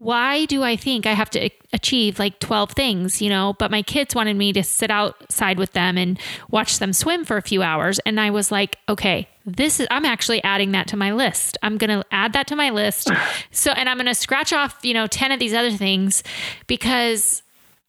why 0.04 0.44
do 0.44 0.62
I 0.62 0.76
think 0.76 1.06
I 1.06 1.12
have 1.12 1.30
to 1.30 1.48
achieve 1.72 2.18
like 2.18 2.38
12 2.38 2.72
things, 2.72 3.22
you 3.22 3.30
know? 3.30 3.54
But 3.58 3.70
my 3.70 3.80
kids 3.80 4.14
wanted 4.14 4.36
me 4.36 4.52
to 4.52 4.62
sit 4.62 4.90
outside 4.90 5.58
with 5.58 5.72
them 5.72 5.96
and 5.96 6.20
watch 6.50 6.78
them 6.78 6.92
swim 6.92 7.24
for 7.24 7.38
a 7.38 7.42
few 7.42 7.62
hours. 7.62 7.98
And 8.00 8.20
I 8.20 8.28
was 8.28 8.52
like, 8.52 8.76
okay, 8.86 9.28
this 9.46 9.80
is, 9.80 9.86
I'm 9.90 10.04
actually 10.04 10.44
adding 10.44 10.72
that 10.72 10.88
to 10.88 10.96
my 10.98 11.12
list. 11.12 11.56
I'm 11.62 11.78
going 11.78 11.88
to 11.88 12.04
add 12.10 12.34
that 12.34 12.46
to 12.48 12.56
my 12.56 12.70
list. 12.70 13.10
So, 13.50 13.70
and 13.70 13.88
I'm 13.88 13.96
going 13.96 14.06
to 14.06 14.14
scratch 14.14 14.52
off, 14.52 14.78
you 14.82 14.92
know, 14.92 15.06
10 15.06 15.30
of 15.32 15.38
these 15.38 15.54
other 15.54 15.70
things 15.70 16.22
because 16.66 17.42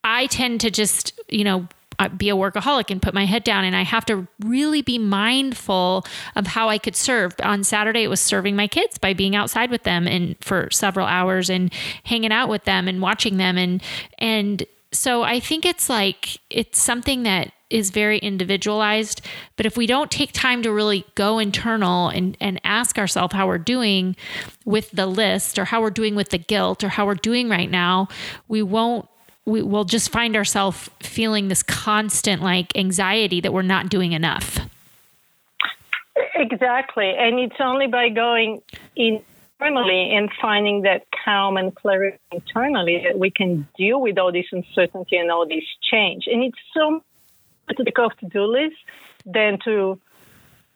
I 0.03 0.27
tend 0.27 0.61
to 0.61 0.69
just, 0.69 1.19
you 1.27 1.43
know, 1.43 1.67
Uh, 1.99 2.09
be 2.09 2.29
a 2.29 2.35
workaholic 2.35 2.91
and 2.91 3.01
put 3.01 3.13
my 3.13 3.25
head 3.25 3.43
down. 3.43 3.63
And 3.63 3.75
I 3.75 3.83
have 3.83 4.05
to 4.05 4.27
really 4.41 4.81
be 4.81 4.97
mindful 4.97 6.05
of 6.35 6.47
how 6.47 6.69
I 6.69 6.77
could 6.77 6.95
serve. 6.95 7.33
On 7.41 7.63
Saturday 7.63 8.03
it 8.03 8.09
was 8.09 8.19
serving 8.19 8.55
my 8.55 8.67
kids 8.67 8.97
by 8.97 9.13
being 9.13 9.35
outside 9.35 9.71
with 9.71 9.83
them 9.83 10.07
and 10.07 10.35
for 10.41 10.69
several 10.71 11.07
hours 11.07 11.49
and 11.49 11.73
hanging 12.03 12.31
out 12.31 12.49
with 12.49 12.65
them 12.65 12.87
and 12.87 13.01
watching 13.01 13.37
them. 13.37 13.57
And 13.57 13.81
and 14.17 14.63
so 14.91 15.23
I 15.23 15.39
think 15.39 15.65
it's 15.65 15.89
like 15.89 16.39
it's 16.49 16.79
something 16.79 17.23
that 17.23 17.51
is 17.69 17.89
very 17.89 18.19
individualized, 18.19 19.21
but 19.57 19.65
if 19.65 19.75
we 19.75 19.87
don't 19.87 20.11
take 20.11 20.31
time 20.31 20.61
to 20.63 20.71
really 20.71 21.05
go 21.15 21.39
internal 21.39 22.09
and 22.09 22.37
and 22.39 22.61
ask 22.63 22.97
ourselves 22.97 23.33
how 23.33 23.47
we're 23.47 23.57
doing 23.57 24.15
with 24.65 24.91
the 24.91 25.07
list 25.07 25.57
or 25.57 25.65
how 25.65 25.81
we're 25.81 25.89
doing 25.89 26.15
with 26.15 26.29
the 26.29 26.37
guilt 26.37 26.83
or 26.83 26.89
how 26.89 27.05
we're 27.05 27.15
doing 27.15 27.49
right 27.49 27.69
now, 27.69 28.07
we 28.47 28.61
won't 28.61 29.07
we 29.45 29.61
will 29.61 29.83
just 29.83 30.09
find 30.09 30.35
ourselves 30.35 30.89
feeling 31.01 31.47
this 31.47 31.63
constant 31.63 32.41
like 32.41 32.75
anxiety 32.75 33.41
that 33.41 33.53
we're 33.53 33.61
not 33.61 33.89
doing 33.89 34.11
enough. 34.13 34.59
Exactly. 36.33 37.13
And 37.17 37.39
it's 37.39 37.55
only 37.59 37.87
by 37.87 38.09
going 38.09 38.61
internally 38.95 40.15
and 40.15 40.29
finding 40.41 40.81
that 40.81 41.05
calm 41.23 41.57
and 41.57 41.73
clarity 41.75 42.17
internally 42.31 43.03
that 43.05 43.19
we 43.19 43.29
can 43.29 43.67
deal 43.77 44.01
with 44.01 44.17
all 44.17 44.31
this 44.31 44.45
uncertainty 44.51 45.17
and 45.17 45.31
all 45.31 45.47
this 45.47 45.63
change. 45.91 46.25
And 46.27 46.43
it's 46.43 46.57
so 46.73 46.91
much 46.91 47.77
to 47.77 47.83
to 47.83 48.25
do 48.27 48.45
list 48.45 48.75
than 49.25 49.59
to 49.65 49.99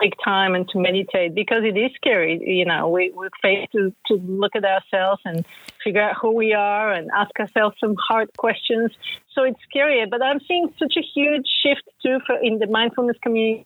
take 0.01 0.13
time 0.23 0.55
and 0.55 0.67
to 0.69 0.79
meditate 0.79 1.35
because 1.35 1.63
it 1.63 1.77
is 1.77 1.91
scary. 1.95 2.41
You 2.45 2.65
know, 2.65 2.89
we, 2.89 3.11
we're 3.13 3.29
faced 3.41 3.71
to, 3.73 3.93
to 4.07 4.13
look 4.15 4.55
at 4.55 4.63
ourselves 4.63 5.21
and 5.25 5.45
figure 5.83 6.01
out 6.01 6.15
who 6.21 6.31
we 6.31 6.53
are 6.53 6.91
and 6.91 7.09
ask 7.15 7.31
ourselves 7.39 7.75
some 7.79 7.95
hard 7.95 8.29
questions. 8.37 8.91
So 9.33 9.43
it's 9.43 9.59
scary. 9.69 10.05
But 10.09 10.23
I'm 10.23 10.39
seeing 10.47 10.73
such 10.79 10.95
a 10.97 11.01
huge 11.01 11.47
shift 11.63 11.83
too 12.03 12.19
for 12.25 12.37
in 12.41 12.59
the 12.59 12.67
mindfulness 12.67 13.17
community. 13.21 13.65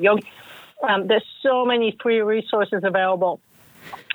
Um, 0.00 1.08
there's 1.08 1.26
so 1.42 1.64
many 1.64 1.96
free 2.00 2.20
resources 2.20 2.82
available 2.84 3.40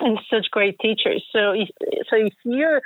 and 0.00 0.18
such 0.30 0.50
great 0.50 0.78
teachers. 0.78 1.24
So 1.32 1.52
if, 1.52 1.68
so 2.08 2.16
if 2.16 2.32
you're 2.44 2.82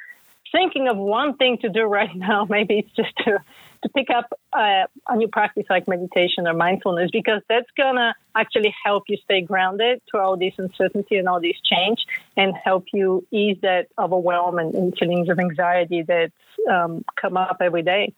thinking 0.52 0.88
of 0.88 0.96
one 0.96 1.36
thing 1.36 1.58
to 1.58 1.68
do 1.68 1.82
right 1.82 2.10
now, 2.14 2.46
maybe 2.48 2.78
it's 2.78 2.92
just 2.96 3.16
to 3.24 3.38
to 3.82 3.88
pick 3.90 4.08
up 4.10 4.32
uh, 4.52 4.84
a 5.08 5.16
new 5.16 5.28
practice 5.28 5.64
like 5.70 5.86
meditation 5.88 6.46
or 6.46 6.54
mindfulness 6.54 7.10
because 7.12 7.42
that's 7.48 7.70
gonna 7.76 8.14
actually 8.34 8.74
help 8.84 9.04
you 9.08 9.16
stay 9.24 9.40
grounded 9.40 10.00
to 10.10 10.18
all 10.18 10.36
this 10.36 10.54
uncertainty 10.58 11.16
and 11.16 11.28
all 11.28 11.40
this 11.40 11.56
change 11.64 12.04
and 12.38 12.54
help 12.64 12.86
you 12.92 13.26
ease 13.32 13.58
that 13.62 13.88
overwhelm 13.98 14.58
and, 14.58 14.72
and 14.72 14.96
feelings 14.96 15.28
of 15.28 15.40
anxiety 15.40 16.04
that 16.06 16.30
um, 16.70 17.04
come 17.20 17.36
up 17.36 17.56
every 17.60 17.82
day. 17.82 18.14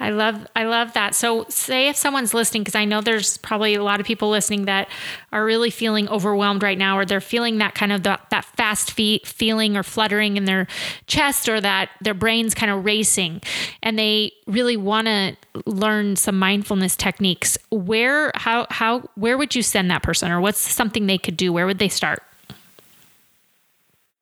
I 0.00 0.10
love 0.10 0.44
I 0.56 0.64
love 0.64 0.92
that. 0.94 1.14
So 1.14 1.44
say 1.48 1.88
if 1.88 1.94
someone's 1.94 2.34
listening 2.34 2.62
because 2.62 2.74
I 2.74 2.84
know 2.84 3.00
there's 3.00 3.36
probably 3.38 3.74
a 3.74 3.84
lot 3.84 4.00
of 4.00 4.06
people 4.06 4.28
listening 4.28 4.64
that 4.64 4.88
are 5.30 5.44
really 5.44 5.70
feeling 5.70 6.08
overwhelmed 6.08 6.64
right 6.64 6.76
now 6.76 6.98
or 6.98 7.04
they're 7.04 7.20
feeling 7.20 7.58
that 7.58 7.76
kind 7.76 7.92
of 7.92 8.02
the, 8.02 8.18
that 8.30 8.44
fast 8.44 8.90
feet 8.90 9.24
feeling 9.24 9.76
or 9.76 9.84
fluttering 9.84 10.36
in 10.36 10.46
their 10.46 10.66
chest 11.06 11.48
or 11.48 11.60
that 11.60 11.90
their 12.00 12.14
brain's 12.14 12.54
kind 12.54 12.72
of 12.72 12.84
racing 12.84 13.40
and 13.84 13.96
they 13.96 14.32
really 14.48 14.76
want 14.76 15.06
to 15.06 15.36
learn 15.66 16.16
some 16.16 16.36
mindfulness 16.36 16.96
techniques. 16.96 17.56
Where 17.70 18.32
how 18.34 18.66
how 18.70 19.08
where 19.14 19.38
would 19.38 19.54
you 19.54 19.62
send 19.62 19.92
that 19.92 20.02
person 20.02 20.32
or 20.32 20.40
what's 20.40 20.58
something 20.58 21.06
they 21.06 21.18
could 21.18 21.36
do? 21.36 21.52
Where 21.52 21.66
would 21.66 21.78
they 21.78 21.88
start? 21.88 22.24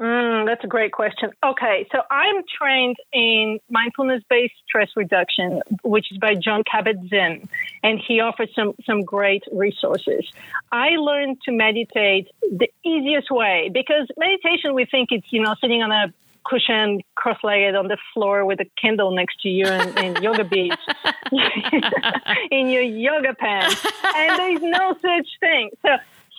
Mm, 0.01 0.47
that's 0.47 0.63
a 0.63 0.69
great 0.69 0.93
question. 0.93 1.33
Okay, 1.45 1.89
so 1.91 2.03
I'm 2.09 2.45
trained 2.57 2.97
in 3.13 3.59
mindfulness 3.69 4.23
based 4.31 4.55
stress 4.67 4.91
reduction, 4.95 5.61
which 5.83 6.13
is 6.13 6.19
by 6.19 6.35
Jon 6.37 6.63
Kabat-Zinn, 6.63 7.49
and 7.83 8.01
he 8.07 8.21
offers 8.21 8.49
some, 8.55 8.75
some 8.87 9.03
great 9.03 9.43
resources. 9.51 10.31
I 10.71 10.91
learned 10.91 11.43
to 11.47 11.53
meditate 11.53 12.29
the 12.43 12.69
easiest 12.85 13.29
way 13.31 13.71
because 13.75 14.07
meditation, 14.17 14.75
we 14.75 14.85
think 14.85 15.09
it's, 15.11 15.27
you 15.33 15.43
know, 15.43 15.57
sitting 15.61 15.83
on 15.83 15.91
a 15.91 16.13
cushion, 16.45 17.01
cross 17.17 17.39
legged 17.43 17.75
on 17.75 17.89
the 17.89 17.99
floor 18.15 18.45
with 18.45 18.61
a 18.61 18.67
candle 18.81 19.11
next 19.11 19.41
to 19.43 19.49
you 19.49 19.67
and 19.67 20.23
yoga 20.23 20.45
beads 20.45 20.77
in 22.51 22.69
your 22.69 22.83
yoga 22.83 23.35
pants. 23.35 23.85
And 24.15 24.39
there's 24.39 24.63
no 24.63 24.95
such 25.03 25.29
thing. 25.41 25.71
So 25.83 25.89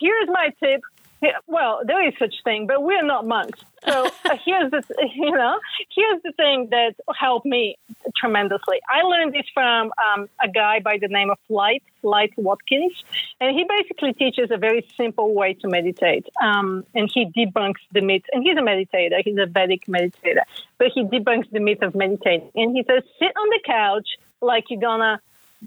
here's 0.00 0.28
my 0.28 0.50
tip 0.62 0.80
yeah, 1.22 1.32
well, 1.46 1.82
there 1.84 2.06
is 2.06 2.14
such 2.18 2.34
thing, 2.44 2.66
but 2.66 2.82
we're 2.82 3.04
not 3.04 3.26
monks. 3.26 3.60
So 3.86 4.06
uh, 4.24 4.36
here's 4.44 4.70
the, 4.70 4.82
you 5.14 5.30
know, 5.30 5.58
here's 5.94 6.22
the 6.22 6.32
thing 6.32 6.68
that 6.70 6.94
helped 7.14 7.46
me 7.46 7.76
tremendously. 8.16 8.80
I 8.88 9.02
learned 9.02 9.34
this 9.34 9.46
from 9.52 9.92
um, 10.04 10.28
a 10.42 10.48
guy 10.48 10.80
by 10.80 10.98
the 10.98 11.08
name 11.08 11.30
of 11.30 11.38
Light, 11.48 11.82
Light 12.02 12.32
Watkins, 12.36 12.92
and 13.40 13.54
he 13.56 13.66
basically 13.68 14.14
teaches 14.14 14.50
a 14.50 14.56
very 14.56 14.86
simple 14.96 15.34
way 15.34 15.54
to 15.54 15.68
meditate. 15.68 16.26
Um, 16.42 16.84
and 16.94 17.10
he 17.12 17.26
debunks 17.26 17.80
the 17.92 18.00
myth. 18.00 18.22
And 18.32 18.42
he's 18.42 18.56
a 18.56 18.60
meditator. 18.60 19.22
He's 19.22 19.38
a 19.38 19.46
Vedic 19.46 19.86
meditator, 19.86 20.44
but 20.78 20.88
he 20.94 21.04
debunks 21.04 21.50
the 21.50 21.60
myth 21.60 21.82
of 21.82 21.94
meditating. 21.94 22.50
And 22.54 22.74
he 22.74 22.82
says, 22.84 23.02
sit 23.18 23.32
on 23.36 23.48
the 23.50 23.60
couch 23.66 24.08
like 24.40 24.64
you're 24.70 24.80
gonna 24.80 25.20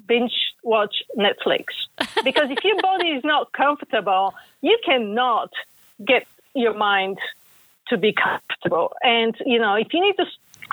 binge 0.08 0.34
watch 0.64 0.96
Netflix. 1.18 1.66
Because 2.24 2.50
if 2.50 2.64
your 2.64 2.80
body 2.82 3.10
is 3.10 3.24
not 3.24 3.52
comfortable, 3.52 4.34
you 4.62 4.78
cannot 4.86 5.52
get 6.06 6.26
your 6.54 6.74
mind 6.74 7.18
to 7.88 7.98
be 7.98 8.14
comfortable. 8.14 8.94
And, 9.04 9.36
you 9.46 9.60
know, 9.60 9.76
if 9.76 9.94
you 9.94 10.02
need 10.02 10.16
to 10.18 10.26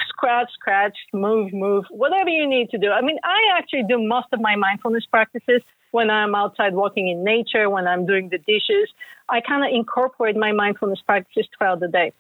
scratch, 0.09 0.51
scratch, 0.53 0.97
move, 1.13 1.53
move, 1.53 1.85
whatever 1.91 2.29
you 2.29 2.47
need 2.47 2.71
to 2.71 2.79
do. 2.79 2.91
I 2.91 3.01
mean, 3.01 3.19
I 3.25 3.59
actually 3.59 3.85
do 3.89 3.99
most 3.99 4.29
of 4.33 4.41
my 4.41 4.57
mindfulness 4.57 5.07
practices 5.07 5.63
when 5.91 6.11
I'm 6.11 6.35
outside 6.35 6.75
walking 6.75 7.09
in 7.09 7.25
nature, 7.25 7.69
when 7.69 7.87
I'm 7.87 8.07
doing 8.07 8.29
the 8.29 8.39
dishes. 8.39 8.89
I 9.29 9.41
kind 9.41 9.65
of 9.65 9.71
incorporate 9.73 10.37
my 10.37 10.53
mindfulness 10.53 11.01
practices 11.01 11.47
throughout 11.57 11.81
the 11.81 11.89
day. 11.89 12.13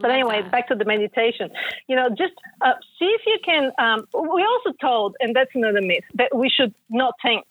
But 0.00 0.10
anyway, 0.10 0.42
that. 0.42 0.50
back 0.50 0.68
to 0.68 0.74
the 0.74 0.84
meditation. 0.84 1.50
You 1.88 1.96
know, 1.96 2.08
just 2.08 2.34
uh, 2.60 2.74
see 2.98 3.06
if 3.06 3.22
you 3.26 3.38
can. 3.44 3.72
Um, 3.78 4.06
we 4.12 4.42
also 4.44 4.72
told, 4.80 5.16
and 5.20 5.34
that's 5.34 5.50
another 5.54 5.80
myth, 5.80 6.04
that 6.14 6.34
we 6.34 6.48
should 6.48 6.74
not 6.90 7.14
think. 7.22 7.44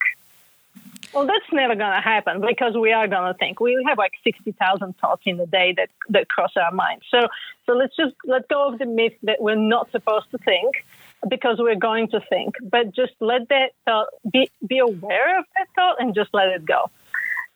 Well, 1.13 1.27
that's 1.27 1.45
never 1.51 1.75
going 1.75 1.93
to 1.93 2.01
happen 2.01 2.41
because 2.41 2.75
we 2.75 2.91
are 2.91 3.07
going 3.07 3.31
to 3.31 3.37
think. 3.37 3.59
We 3.59 3.83
have 3.87 3.99
like 3.99 4.13
sixty 4.23 4.51
thousand 4.53 4.97
thoughts 4.97 5.21
in 5.25 5.39
a 5.39 5.45
day 5.45 5.73
that 5.77 5.89
that 6.09 6.27
cross 6.27 6.51
our 6.57 6.71
mind. 6.71 7.01
So, 7.11 7.27
so 7.65 7.73
let's 7.73 7.95
just 7.95 8.15
let 8.25 8.47
go 8.47 8.67
of 8.67 8.79
the 8.79 8.85
myth 8.85 9.13
that 9.23 9.39
we're 9.39 9.55
not 9.55 9.91
supposed 9.91 10.31
to 10.31 10.39
think 10.39 10.83
because 11.29 11.57
we're 11.59 11.75
going 11.75 12.09
to 12.09 12.19
think. 12.19 12.55
But 12.63 12.95
just 12.95 13.13
let 13.19 13.47
that 13.49 13.73
thought 13.85 14.07
be 14.31 14.49
be 14.65 14.79
aware 14.79 15.37
of 15.37 15.45
that 15.55 15.67
thought 15.75 15.97
and 15.99 16.15
just 16.15 16.31
let 16.33 16.47
it 16.49 16.65
go. 16.65 16.89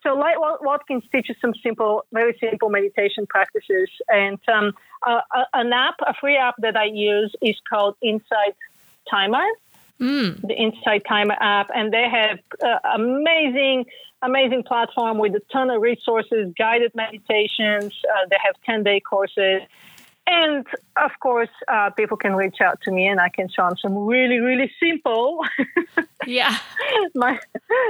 So 0.08 0.14
Light 0.16 0.38
Watkins 0.40 1.04
teaches 1.12 1.36
some 1.42 1.54
simple, 1.62 2.06
very 2.14 2.38
simple 2.40 2.70
meditation 2.70 3.28
practices. 3.28 3.90
And 4.08 4.40
um, 4.48 4.72
uh, 5.06 5.20
an 5.54 5.74
app, 5.74 5.96
a 6.00 6.14
free 6.14 6.38
app 6.38 6.56
that 6.60 6.78
I 6.78 6.86
use 6.86 7.36
is 7.42 7.58
called 7.70 7.96
Insight 8.02 8.56
Timer. 9.10 9.46
Mm. 10.00 10.48
The 10.48 10.54
Insight 10.54 11.04
Timer 11.10 11.36
app, 11.42 11.70
and 11.76 11.92
they 11.92 12.08
have 12.10 12.40
uh, 12.64 12.78
amazing, 12.96 13.86
amazing 14.22 14.64
platform 14.64 15.18
with 15.18 15.34
a 15.36 15.42
ton 15.52 15.72
of 15.72 15.82
resources, 15.82 16.54
guided 16.58 16.94
meditations. 16.96 17.92
Uh, 18.06 18.28
they 18.30 18.38
have 18.42 18.56
ten 18.64 18.84
day 18.84 19.02
courses, 19.02 19.64
and 20.28 20.68
of 20.98 21.12
course, 21.22 21.50
uh, 21.70 21.90
people 21.92 22.18
can 22.18 22.36
reach 22.36 22.58
out 22.62 22.82
to 22.82 22.92
me 22.92 23.08
and 23.08 23.20
I 23.20 23.30
can 23.30 23.48
show 23.48 23.66
them 23.68 23.78
some 23.82 23.96
really, 24.06 24.40
really 24.40 24.70
simple, 24.78 25.42
yeah, 26.28 26.58
my 27.16 27.40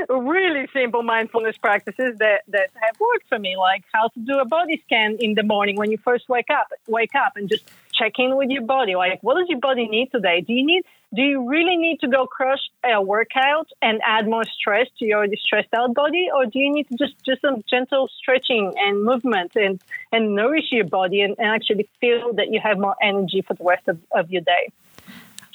really 0.07 0.67
simple 0.71 1.01
mindfulness 1.01 1.57
practices 1.57 2.19
that, 2.19 2.43
that 2.49 2.69
have 2.75 2.99
worked 2.99 3.27
for 3.27 3.39
me, 3.39 3.57
like 3.57 3.83
how 3.91 4.09
to 4.09 4.19
do 4.19 4.37
a 4.37 4.45
body 4.45 4.81
scan 4.85 5.17
in 5.19 5.33
the 5.33 5.41
morning 5.41 5.77
when 5.77 5.89
you 5.89 5.97
first 5.97 6.29
wake 6.29 6.51
up, 6.51 6.71
wake 6.87 7.15
up 7.15 7.33
and 7.35 7.49
just 7.49 7.63
check 7.91 8.13
in 8.19 8.37
with 8.37 8.49
your 8.49 8.63
body. 8.63 8.95
Like, 8.95 9.21
what 9.23 9.35
does 9.35 9.49
your 9.49 9.59
body 9.59 9.87
need 9.87 10.11
today? 10.11 10.41
Do 10.41 10.53
you 10.53 10.65
need 10.65 10.83
do 11.15 11.21
you 11.21 11.47
really 11.47 11.77
need 11.77 11.99
to 12.01 12.07
go 12.07 12.27
crush 12.27 12.59
a 12.83 13.01
workout 13.01 13.67
and 13.81 14.01
add 14.05 14.27
more 14.27 14.43
stress 14.43 14.87
to 14.99 15.05
your 15.05 15.19
already 15.19 15.37
stressed 15.41 15.73
out 15.73 15.93
body, 15.93 16.27
or 16.33 16.45
do 16.45 16.59
you 16.59 16.73
need 16.73 16.87
to 16.89 16.97
just 16.97 17.13
do 17.23 17.35
some 17.41 17.63
gentle 17.69 18.09
stretching 18.17 18.73
and 18.77 19.03
movement 19.03 19.53
and 19.55 19.81
and 20.11 20.35
nourish 20.35 20.65
your 20.71 20.85
body 20.85 21.21
and, 21.21 21.35
and 21.37 21.47
actually 21.47 21.89
feel 22.01 22.33
that 22.33 22.51
you 22.51 22.59
have 22.61 22.77
more 22.77 22.95
energy 23.01 23.41
for 23.41 23.53
the 23.53 23.63
rest 23.63 23.87
of, 23.87 23.99
of 24.11 24.29
your 24.29 24.41
day? 24.41 24.69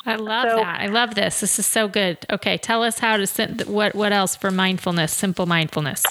I 0.05 0.17
love 0.17 0.49
so, 0.51 0.57
that. 0.57 0.81
I 0.81 0.87
love 0.87 1.15
this. 1.15 1.41
This 1.41 1.59
is 1.59 1.67
so 1.67 1.87
good. 1.87 2.19
Okay, 2.31 2.57
tell 2.59 2.83
us 2.83 2.99
how 2.99 3.17
to 3.17 3.65
what 3.67 3.95
what 3.95 4.13
else 4.13 4.35
for 4.35 4.51
mindfulness, 4.51 5.13
simple 5.13 5.47
mindfulness. 5.47 6.05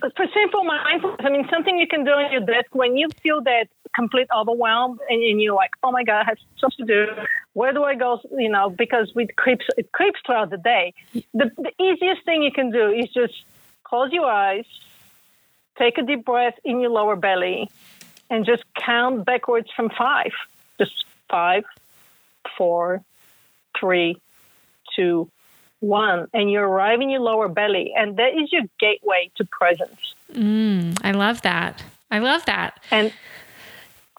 For 0.00 0.26
simple 0.34 0.64
mindfulness, 0.64 1.20
I 1.20 1.30
mean, 1.30 1.46
something 1.50 1.78
you 1.78 1.86
can 1.86 2.04
do 2.04 2.10
on 2.12 2.32
your 2.32 2.40
desk 2.40 2.74
when 2.74 2.96
you 2.96 3.08
feel 3.22 3.40
that 3.42 3.68
complete 3.94 4.28
overwhelm 4.34 4.98
and, 5.08 5.22
and 5.22 5.40
you're 5.40 5.54
like, 5.54 5.72
oh 5.82 5.90
my 5.90 6.04
God, 6.04 6.22
I 6.22 6.24
have 6.24 6.38
stuff 6.56 6.74
to 6.78 6.84
do. 6.84 7.06
Where 7.52 7.72
do 7.72 7.82
I 7.84 7.94
go? 7.94 8.20
You 8.36 8.48
know, 8.48 8.70
because 8.70 9.12
it 9.16 9.36
creeps, 9.36 9.66
it 9.76 9.92
creeps 9.92 10.20
throughout 10.24 10.50
the 10.50 10.58
day. 10.58 10.94
The, 11.34 11.50
the 11.56 11.72
easiest 11.82 12.24
thing 12.24 12.42
you 12.42 12.52
can 12.52 12.70
do 12.70 12.88
is 12.88 13.08
just 13.10 13.34
close 13.84 14.12
your 14.12 14.26
eyes, 14.26 14.66
take 15.78 15.98
a 15.98 16.02
deep 16.02 16.24
breath 16.24 16.58
in 16.64 16.80
your 16.80 16.90
lower 16.90 17.16
belly, 17.16 17.68
and 18.30 18.46
just 18.46 18.62
count 18.74 19.24
backwards 19.24 19.68
from 19.74 19.90
five. 19.90 20.32
Just 20.78 21.04
five, 21.28 21.64
four, 22.56 23.02
three, 23.78 24.20
two, 24.94 25.30
one, 25.80 26.28
and 26.32 26.50
you 26.50 26.60
arrive 26.60 27.00
in 27.00 27.10
your 27.10 27.20
lower 27.20 27.48
belly, 27.48 27.92
and 27.96 28.16
that 28.16 28.32
is 28.34 28.52
your 28.52 28.62
gateway 28.78 29.30
to 29.36 29.44
presence. 29.44 30.14
Mm, 30.32 30.98
I 31.02 31.12
love 31.12 31.42
that. 31.42 31.82
I 32.10 32.18
love 32.18 32.44
that. 32.46 32.80
And 32.90 33.12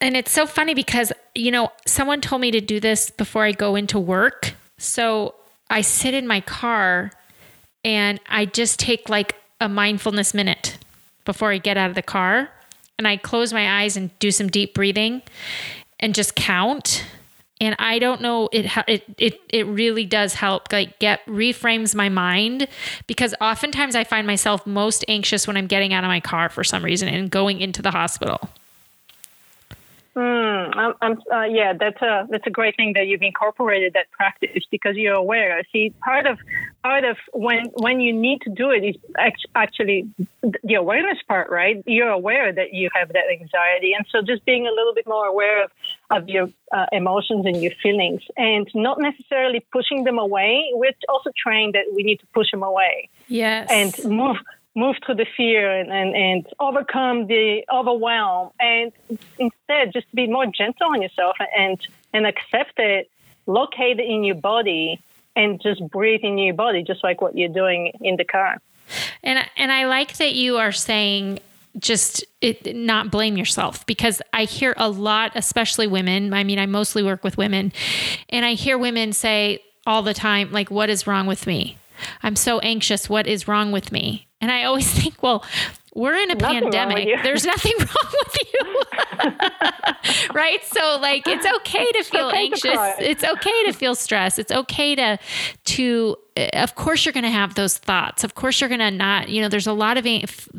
and 0.02 0.17
it's 0.17 0.32
so 0.32 0.45
funny 0.45 0.74
because 0.74 1.13
you 1.36 1.52
know 1.52 1.71
someone 1.86 2.21
told 2.21 2.41
me 2.41 2.52
to 2.52 2.62
do 2.62 2.80
this 2.80 3.10
before 3.10 3.43
I 3.43 3.52
go 3.52 3.76
into 3.76 4.00
work. 4.00 4.54
So 4.78 5.36
I 5.69 5.82
sit 5.82 6.13
in 6.13 6.28
my 6.28 6.41
car 6.41 7.12
and 7.84 8.19
I 8.28 8.45
just 8.45 8.80
take 8.80 9.10
like 9.10 9.36
a 9.60 9.69
mindfulness 9.69 10.34
minute 10.34 10.78
before 11.24 11.52
I 11.52 11.60
get 11.60 11.78
out 11.78 11.89
of 11.89 11.95
the 11.95 12.02
car 12.02 12.50
and 12.97 13.08
I 13.08 13.17
close 13.17 13.54
my 13.54 13.82
eyes 13.82 13.95
and 13.95 14.17
do 14.19 14.32
some 14.32 14.47
deep 14.47 14.74
breathing 14.74 15.21
and 16.00 16.15
just 16.15 16.36
count 16.36 17.06
and 17.62 17.76
I 17.80 18.00
don't 18.00 18.21
know 18.21 18.50
it 18.52 18.65
it 18.88 19.04
it 19.17 19.41
it 19.47 19.67
really 19.67 20.06
does 20.06 20.34
help 20.34 20.74
like 20.74 21.00
get 21.00 21.26
reframes 21.28 21.95
my 21.95 22.10
mind 22.10 22.67
because 23.08 23.34
oftentimes 23.39 23.95
I 23.95 24.04
find 24.04 24.28
myself 24.28 24.67
most 24.67 25.06
anxious 25.08 25.47
when 25.47 25.56
I'm 25.56 25.67
getting 25.67 25.93
out 25.93 26.04
of 26.04 26.10
my 26.10 26.19
car 26.19 26.50
for 26.50 26.63
some 26.63 26.84
reason 26.84 27.08
and 27.08 27.30
going 27.30 27.62
into 27.62 27.82
the 27.82 27.91
hospital. 27.91 28.50
Mm, 30.13 30.95
I'm, 31.02 31.21
uh, 31.32 31.43
yeah, 31.43 31.71
that's 31.71 32.02
a 32.02 32.28
that's 32.30 32.45
a 32.45 32.50
great 32.50 32.76
thing 32.76 32.93
that 32.95 33.08
you've 33.08 33.21
incorporated 33.21 33.93
that 33.93 34.12
practice 34.12 34.65
because 34.69 34.97
you're 34.97 35.13
aware. 35.13 35.62
See, 35.71 35.93
part 36.04 36.26
of 36.26 36.38
part 36.84 37.06
of 37.06 37.15
when 37.32 37.67
when 37.76 38.02
you 38.02 38.12
need 38.12 38.41
to 38.41 38.50
do 38.50 38.71
it 38.71 38.84
is 38.84 38.95
actually 39.56 40.10
the 40.41 40.74
awareness 40.74 41.19
part, 41.30 41.50
right? 41.50 41.82
You're 41.86 42.10
aware 42.10 42.52
that 42.52 42.74
you 42.74 42.89
have 42.93 43.13
that 43.13 43.24
anxiety, 43.32 43.93
and 43.93 44.06
so 44.12 44.21
just 44.21 44.43
being 44.43 44.67
a 44.67 44.71
little 44.71 44.93
bit 44.93 45.08
more 45.08 45.28
aware 45.28 45.63
of 45.63 45.71
of 46.12 46.30
your 46.30 46.50
uh, 46.71 46.86
emotions 46.91 47.45
and 47.45 47.62
your 47.62 47.71
feelings, 47.82 48.21
and 48.38 48.69
not 48.76 49.00
necessarily 49.00 49.65
pushing 49.71 50.04
them 50.04 50.19
away. 50.19 50.69
We're 50.74 50.93
also 51.10 51.32
trained 51.36 51.74
that 51.74 51.86
we 51.95 52.04
need 52.04 52.19
to 52.19 52.28
push 52.34 52.52
them 52.52 52.63
away. 52.63 53.10
Yes, 53.28 53.67
and 53.71 54.12
move 54.12 54.38
move 54.76 54.95
through 55.06 55.15
the 55.15 55.26
fear 55.36 55.69
and, 55.69 55.91
and, 55.91 56.15
and 56.15 56.47
overcome 56.60 57.28
the 57.28 57.63
overwhelm 57.74 58.52
and 58.60 58.91
instead 59.38 59.91
just 59.91 60.13
be 60.15 60.28
more 60.28 60.45
gentle 60.45 60.88
on 60.88 61.02
yourself 61.02 61.36
and 61.58 61.80
and 62.13 62.26
accept 62.26 62.74
it 62.78 63.12
locate 63.47 64.00
it 64.00 64.06
in 64.06 64.24
your 64.24 64.36
body 64.36 65.00
and 65.36 65.62
just 65.62 65.86
breathe 65.89 66.21
in 66.24 66.38
your 66.38 66.54
body 66.54 66.84
just 66.84 67.04
like 67.04 67.21
what 67.21 67.38
you're 67.38 67.50
doing 67.50 67.91
in 68.02 68.15
the 68.15 68.24
car 68.24 68.58
and 69.24 69.45
and 69.58 69.71
i 69.74 69.86
like 69.86 70.15
that 70.17 70.36
you 70.36 70.58
are 70.58 70.71
saying 70.71 71.38
just 71.79 72.23
it, 72.41 72.75
not 72.75 73.12
blame 73.12 73.38
yourself 73.38 73.86
because 73.86 74.21
I 74.34 74.43
hear 74.43 74.73
a 74.77 74.89
lot, 74.89 75.31
especially 75.36 75.88
women. 75.88 76.34
I 76.34 76.43
mean, 76.43 76.60
I 76.60 76.65
mostly 76.65 77.03
work 77.03 77.23
with 77.23 77.38
women, 77.38 77.71
and 78.29 78.45
I 78.45 78.53
hear 78.53 78.77
women 78.77 79.13
say 79.13 79.63
all 79.86 80.03
the 80.03 80.13
time, 80.13 80.51
like, 80.51 80.69
What 80.69 80.89
is 80.89 81.07
wrong 81.07 81.27
with 81.27 81.47
me? 81.47 81.77
I'm 82.23 82.36
so 82.36 82.60
anxious. 82.60 83.10
What 83.10 83.27
is 83.27 83.47
wrong 83.47 83.71
with 83.71 83.91
me? 83.91 84.27
And 84.39 84.51
I 84.51 84.63
always 84.63 84.91
think, 85.01 85.21
well, 85.21 85.45
we're 85.93 86.15
in 86.15 86.32
a 86.32 86.36
nothing 86.36 86.62
pandemic. 86.62 87.10
There's 87.23 87.45
nothing 87.45 87.73
wrong 87.77 88.13
with 88.25 88.38
you. 88.54 88.82
right? 90.34 90.63
So 90.63 90.99
like 91.01 91.27
it's 91.27 91.45
okay 91.45 91.86
to 91.86 92.04
feel 92.04 92.27
okay 92.27 92.38
anxious. 92.38 92.71
To 92.71 92.95
it's 92.99 93.23
okay 93.23 93.63
to 93.65 93.73
feel 93.73 93.95
stressed. 93.95 94.39
It's 94.39 94.51
okay 94.51 94.95
to 94.95 95.19
to 95.65 96.17
eh, 96.38 96.62
of 96.62 96.75
course 96.75 97.06
you're 97.06 97.13
going 97.13 97.25
to 97.25 97.30
have 97.30 97.56
those 97.56 97.77
thoughts. 97.77 98.23
Of 98.23 98.36
course 98.36 98.62
you're 98.62 98.69
going 98.69 98.80
to 98.80 98.91
not, 98.91 99.30
you 99.30 99.41
know, 99.41 99.49
there's 99.49 99.67
a 99.67 99.73
lot 99.73 99.97
of 99.97 100.08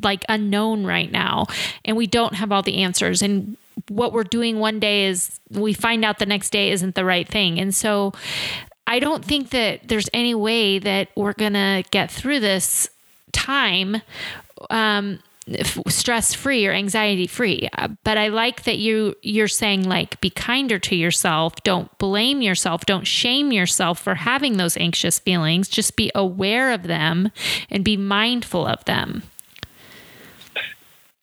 like 0.03 0.25
unknown 0.29 0.85
right 0.85 1.11
now 1.11 1.47
and 1.85 1.97
we 1.97 2.07
don't 2.07 2.35
have 2.35 2.53
all 2.53 2.63
the 2.63 2.83
answers 2.83 3.23
and 3.23 3.57
what 3.89 4.13
we're 4.13 4.25
doing 4.25 4.59
one 4.59 4.79
day 4.79 5.07
is 5.07 5.41
we 5.51 5.73
find 5.73 6.05
out 6.05 6.19
the 6.19 6.27
next 6.27 6.51
day 6.51 6.71
isn't 6.73 6.95
the 6.95 7.05
right 7.05 7.27
thing. 7.27 7.59
And 7.59 7.75
so 7.75 8.13
I 8.87 8.99
don't 8.99 9.25
think 9.25 9.51
that 9.51 9.89
there's 9.89 10.11
any 10.13 10.35
way 10.35 10.79
that 10.79 11.09
we're 11.17 11.33
going 11.33 11.55
to 11.55 11.83
get 11.91 12.11
through 12.11 12.41
this 12.41 12.91
time 13.33 14.03
um, 14.71 15.19
stress 15.89 16.35
free 16.35 16.67
or 16.67 16.73
anxiety 16.73 17.27
free 17.27 17.69
uh, 17.77 17.89
but 18.05 18.17
i 18.17 18.29
like 18.29 18.63
that 18.63 18.79
you 18.79 19.13
you're 19.23 19.49
saying 19.49 19.83
like 19.83 20.21
be 20.21 20.31
kinder 20.31 20.79
to 20.79 20.97
yourself. 20.97 21.55
Don't 21.63 21.97
blame 21.99 22.43
yourself. 22.43 22.87
Don't 22.87 23.07
shame 23.07 23.53
yourself 23.53 23.99
for 23.99 24.15
having 24.15 24.57
those 24.57 24.77
anxious 24.77 25.19
feelings. 25.19 25.69
Just 25.69 25.97
be 25.97 26.11
aware 26.15 26.73
of 26.73 26.85
them 26.85 27.31
and 27.71 27.85
be 27.85 27.97
mindful 27.97 28.67
of 28.67 28.85
them. 28.87 29.23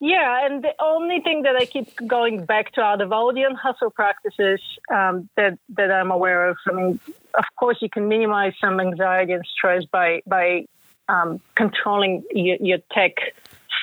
Yeah, 0.02 0.46
and 0.46 0.64
the 0.64 0.74
only 0.80 1.20
thing 1.20 1.42
that 1.42 1.58
I 1.58 1.66
keep 1.66 1.94
going 2.08 2.46
back 2.46 2.72
to 2.74 2.82
out 2.82 3.02
of 3.02 3.12
all 3.12 3.34
the 3.34 3.44
unhustle 3.44 3.90
practices 3.90 4.62
um, 4.94 5.28
that 5.36 5.60
that 5.76 5.92
I'm 5.92 6.12
aware 6.12 6.48
of, 6.48 6.58
I 6.68 6.72
mean, 6.72 7.00
of 7.34 7.46
course, 7.60 7.78
you 7.82 7.90
can 7.90 8.08
minimize 8.08 8.54
some 8.62 8.80
anxiety 8.80 9.34
and 9.34 9.44
stress 9.46 9.84
by 9.92 10.22
by 10.26 10.68
um, 11.10 11.42
controlling 11.56 12.24
your, 12.32 12.58
your 12.62 12.78
tech 12.94 13.16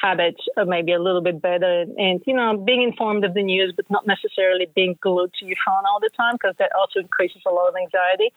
habits 0.02 0.40
maybe 0.66 0.92
a 0.92 1.00
little 1.00 1.20
bit 1.20 1.40
better. 1.40 1.84
And, 1.98 2.22
you 2.26 2.34
know 2.34 2.56
being 2.56 2.82
informed 2.82 3.24
of 3.24 3.34
the 3.34 3.42
news 3.42 3.72
but 3.74 3.90
not 3.90 4.06
necessarily 4.06 4.66
being 4.74 4.96
glued 5.00 5.32
to 5.40 5.46
your 5.46 5.56
phone 5.64 5.84
all 5.88 6.00
the 6.00 6.10
time 6.16 6.34
because 6.34 6.54
that 6.58 6.70
also 6.78 7.00
increases 7.00 7.42
a 7.46 7.50
lot 7.50 7.68
of 7.68 7.74
anxiety. 7.76 8.32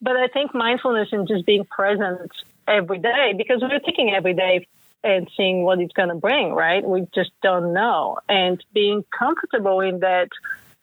But 0.00 0.16
i 0.16 0.28
think 0.28 0.54
mindfulness 0.54 1.08
and 1.12 1.28
just 1.28 1.44
being 1.46 1.64
present 1.64 2.30
every 2.66 2.98
day 2.98 3.34
because 3.36 3.60
we're 3.60 3.80
thinking 3.80 4.12
every 4.14 4.34
day 4.34 4.66
and 5.04 5.28
seeing 5.36 5.64
what 5.64 5.80
it's 5.80 5.92
going 5.92 6.08
to 6.08 6.14
bring 6.14 6.52
right? 6.52 6.84
We 6.84 7.06
just 7.14 7.30
don't 7.42 7.72
know. 7.72 8.18
And 8.28 8.62
being 8.72 9.04
comfortable 9.16 9.80
in 9.80 10.00
that 10.00 10.28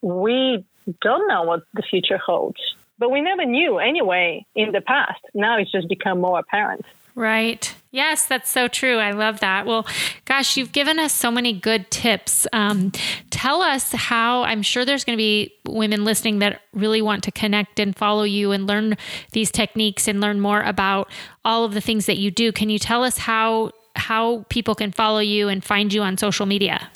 we 0.02 0.64
don't 1.00 1.28
know 1.28 1.42
what 1.42 1.62
the 1.74 1.82
future 1.82 2.18
holds. 2.18 2.60
But 2.98 3.10
we 3.10 3.22
never 3.22 3.46
knew 3.46 3.78
anyway 3.78 4.44
in 4.54 4.72
the 4.72 4.82
past. 4.82 5.20
Now 5.32 5.58
it's 5.58 5.72
just 5.72 5.88
become 5.88 6.20
more 6.20 6.38
apparent 6.38 6.84
Right. 7.20 7.74
Yes, 7.90 8.24
that's 8.24 8.48
so 8.48 8.66
true. 8.66 8.96
I 8.96 9.10
love 9.10 9.40
that. 9.40 9.66
Well, 9.66 9.86
gosh, 10.24 10.56
you've 10.56 10.72
given 10.72 10.98
us 10.98 11.12
so 11.12 11.30
many 11.30 11.52
good 11.52 11.90
tips. 11.90 12.46
Um, 12.50 12.92
tell 13.28 13.60
us 13.60 13.92
how, 13.92 14.42
I'm 14.44 14.62
sure 14.62 14.86
there's 14.86 15.04
going 15.04 15.18
to 15.18 15.20
be 15.20 15.52
women 15.68 16.06
listening 16.06 16.38
that 16.38 16.62
really 16.72 17.02
want 17.02 17.22
to 17.24 17.30
connect 17.30 17.78
and 17.78 17.94
follow 17.94 18.22
you 18.22 18.52
and 18.52 18.66
learn 18.66 18.96
these 19.32 19.50
techniques 19.50 20.08
and 20.08 20.18
learn 20.18 20.40
more 20.40 20.62
about 20.62 21.10
all 21.44 21.66
of 21.66 21.74
the 21.74 21.82
things 21.82 22.06
that 22.06 22.16
you 22.16 22.30
do. 22.30 22.52
Can 22.52 22.70
you 22.70 22.78
tell 22.78 23.04
us 23.04 23.18
how 23.18 23.72
how 23.96 24.46
people 24.48 24.74
can 24.74 24.90
follow 24.90 25.18
you 25.20 25.48
and 25.48 25.62
find 25.62 25.92
you 25.92 26.00
on 26.00 26.16
social 26.16 26.46
media? 26.46 26.88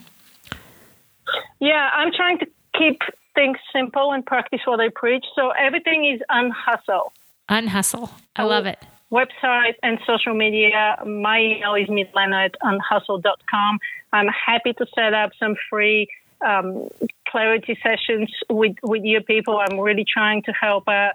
Yeah, 1.60 1.90
I'm 1.94 2.12
trying 2.12 2.38
to 2.38 2.46
keep 2.78 3.02
things 3.34 3.58
simple 3.74 4.12
and 4.12 4.24
practice 4.24 4.60
what 4.64 4.80
I 4.80 4.88
preach. 4.88 5.26
So 5.34 5.50
everything 5.50 6.10
is 6.14 6.22
unhustle. 6.30 7.12
Unhustle. 7.50 8.08
I 8.37 8.44
love 8.44 8.64
it 8.64 8.78
website 9.10 9.74
and 9.82 9.98
social 10.06 10.34
media. 10.34 10.96
My 11.06 11.40
email 11.40 11.74
is 11.74 11.88
milena 11.88 12.46
at 12.46 12.54
unhustle.com. 12.62 13.78
I'm 14.12 14.28
happy 14.28 14.72
to 14.74 14.86
set 14.94 15.14
up 15.14 15.32
some 15.38 15.56
free 15.70 16.08
um, 16.44 16.88
clarity 17.28 17.78
sessions 17.82 18.30
with, 18.48 18.76
with 18.82 19.04
your 19.04 19.22
people. 19.22 19.58
I'm 19.58 19.78
really 19.80 20.04
trying 20.04 20.42
to 20.42 20.52
help 20.52 20.88
uh, 20.88 21.10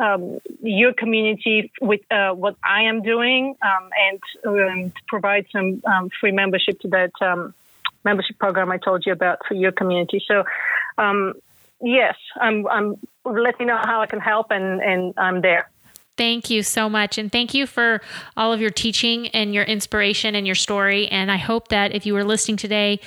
um, 0.00 0.38
your 0.62 0.92
community 0.92 1.72
with 1.80 2.00
uh, 2.10 2.30
what 2.32 2.56
I 2.62 2.82
am 2.82 3.02
doing 3.02 3.56
um, 3.62 3.90
and 4.06 4.20
um, 4.46 4.92
provide 5.08 5.46
some 5.50 5.82
um, 5.86 6.10
free 6.20 6.32
membership 6.32 6.80
to 6.80 6.88
that 6.88 7.12
um, 7.20 7.54
membership 8.04 8.38
program 8.38 8.70
I 8.70 8.78
told 8.78 9.04
you 9.04 9.12
about 9.12 9.40
for 9.46 9.54
your 9.54 9.72
community. 9.72 10.22
So, 10.26 10.44
yes, 11.80 12.16
I'm, 12.40 12.66
I'm 12.68 12.96
let 13.24 13.58
me 13.58 13.66
know 13.66 13.76
how 13.76 14.00
I 14.00 14.06
can 14.06 14.20
help, 14.20 14.50
and, 14.50 14.80
and 14.80 15.14
I'm 15.16 15.42
there. 15.42 15.68
Thank 16.18 16.50
you 16.50 16.64
so 16.64 16.90
much. 16.90 17.16
And 17.16 17.30
thank 17.30 17.54
you 17.54 17.64
for 17.64 18.00
all 18.36 18.52
of 18.52 18.60
your 18.60 18.70
teaching 18.70 19.28
and 19.28 19.54
your 19.54 19.62
inspiration 19.62 20.34
and 20.34 20.44
your 20.44 20.56
story. 20.56 21.06
And 21.06 21.30
I 21.30 21.36
hope 21.36 21.68
that 21.68 21.94
if 21.94 22.04
you 22.04 22.12
were 22.12 22.24
listening 22.24 22.56
today, 22.56 22.98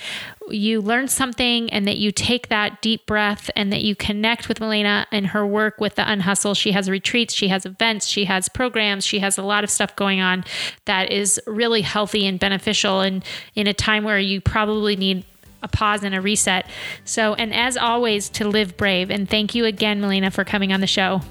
you 0.49 0.79
learned 0.79 1.11
something 1.11 1.69
and 1.71 1.85
that 1.89 1.97
you 1.97 2.13
take 2.13 2.47
that 2.47 2.81
deep 2.81 3.05
breath 3.05 3.51
and 3.53 3.71
that 3.73 3.81
you 3.81 3.97
connect 3.97 4.47
with 4.47 4.61
Milena 4.61 5.07
and 5.11 5.27
her 5.27 5.45
work 5.45 5.81
with 5.81 5.95
the 5.95 6.09
Unhustle. 6.09 6.53
She 6.53 6.71
has 6.71 6.89
retreats, 6.89 7.33
she 7.33 7.49
has 7.49 7.65
events, 7.65 8.07
she 8.07 8.25
has 8.25 8.47
programs, 8.47 9.05
she 9.05 9.19
has 9.19 9.37
a 9.37 9.43
lot 9.43 9.65
of 9.65 9.69
stuff 9.69 9.93
going 9.97 10.21
on 10.21 10.45
that 10.85 11.11
is 11.11 11.39
really 11.45 11.81
healthy 11.81 12.25
and 12.25 12.39
beneficial 12.39 13.01
and 13.01 13.25
in 13.55 13.67
a 13.67 13.73
time 13.73 14.05
where 14.05 14.19
you 14.19 14.39
probably 14.39 14.95
need 14.95 15.25
a 15.61 15.67
pause 15.67 16.01
and 16.03 16.15
a 16.15 16.21
reset. 16.21 16.65
So, 17.03 17.33
and 17.33 17.53
as 17.53 17.75
always, 17.75 18.29
to 18.29 18.47
live 18.47 18.77
brave. 18.77 19.11
And 19.11 19.29
thank 19.29 19.53
you 19.53 19.65
again, 19.65 19.99
Milena, 19.99 20.31
for 20.31 20.45
coming 20.45 20.71
on 20.71 20.79
the 20.79 20.87
show. 20.87 21.21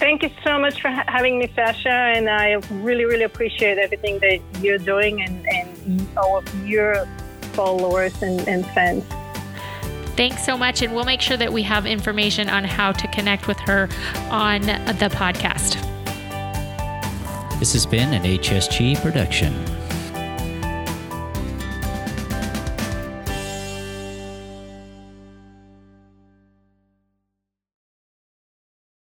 Thank 0.00 0.22
you 0.22 0.30
so 0.42 0.58
much 0.58 0.80
for 0.80 0.88
having 0.88 1.38
me, 1.38 1.52
Sasha. 1.54 1.90
And 1.90 2.30
I 2.30 2.52
really, 2.80 3.04
really 3.04 3.24
appreciate 3.24 3.76
everything 3.76 4.18
that 4.20 4.40
you're 4.62 4.78
doing 4.78 5.20
and, 5.20 5.46
and 5.46 6.08
all 6.16 6.38
of 6.38 6.66
your 6.66 7.06
followers 7.52 8.22
and, 8.22 8.40
and 8.48 8.64
fans. 8.68 9.04
Thanks 10.16 10.42
so 10.42 10.56
much. 10.56 10.80
And 10.80 10.94
we'll 10.94 11.04
make 11.04 11.20
sure 11.20 11.36
that 11.36 11.52
we 11.52 11.62
have 11.64 11.84
information 11.84 12.48
on 12.48 12.64
how 12.64 12.92
to 12.92 13.06
connect 13.08 13.46
with 13.46 13.58
her 13.60 13.90
on 14.30 14.62
the 14.62 15.10
podcast. 15.12 15.76
This 17.58 17.74
has 17.74 17.84
been 17.84 18.14
an 18.14 18.22
HSG 18.22 19.02
production. 19.02 19.52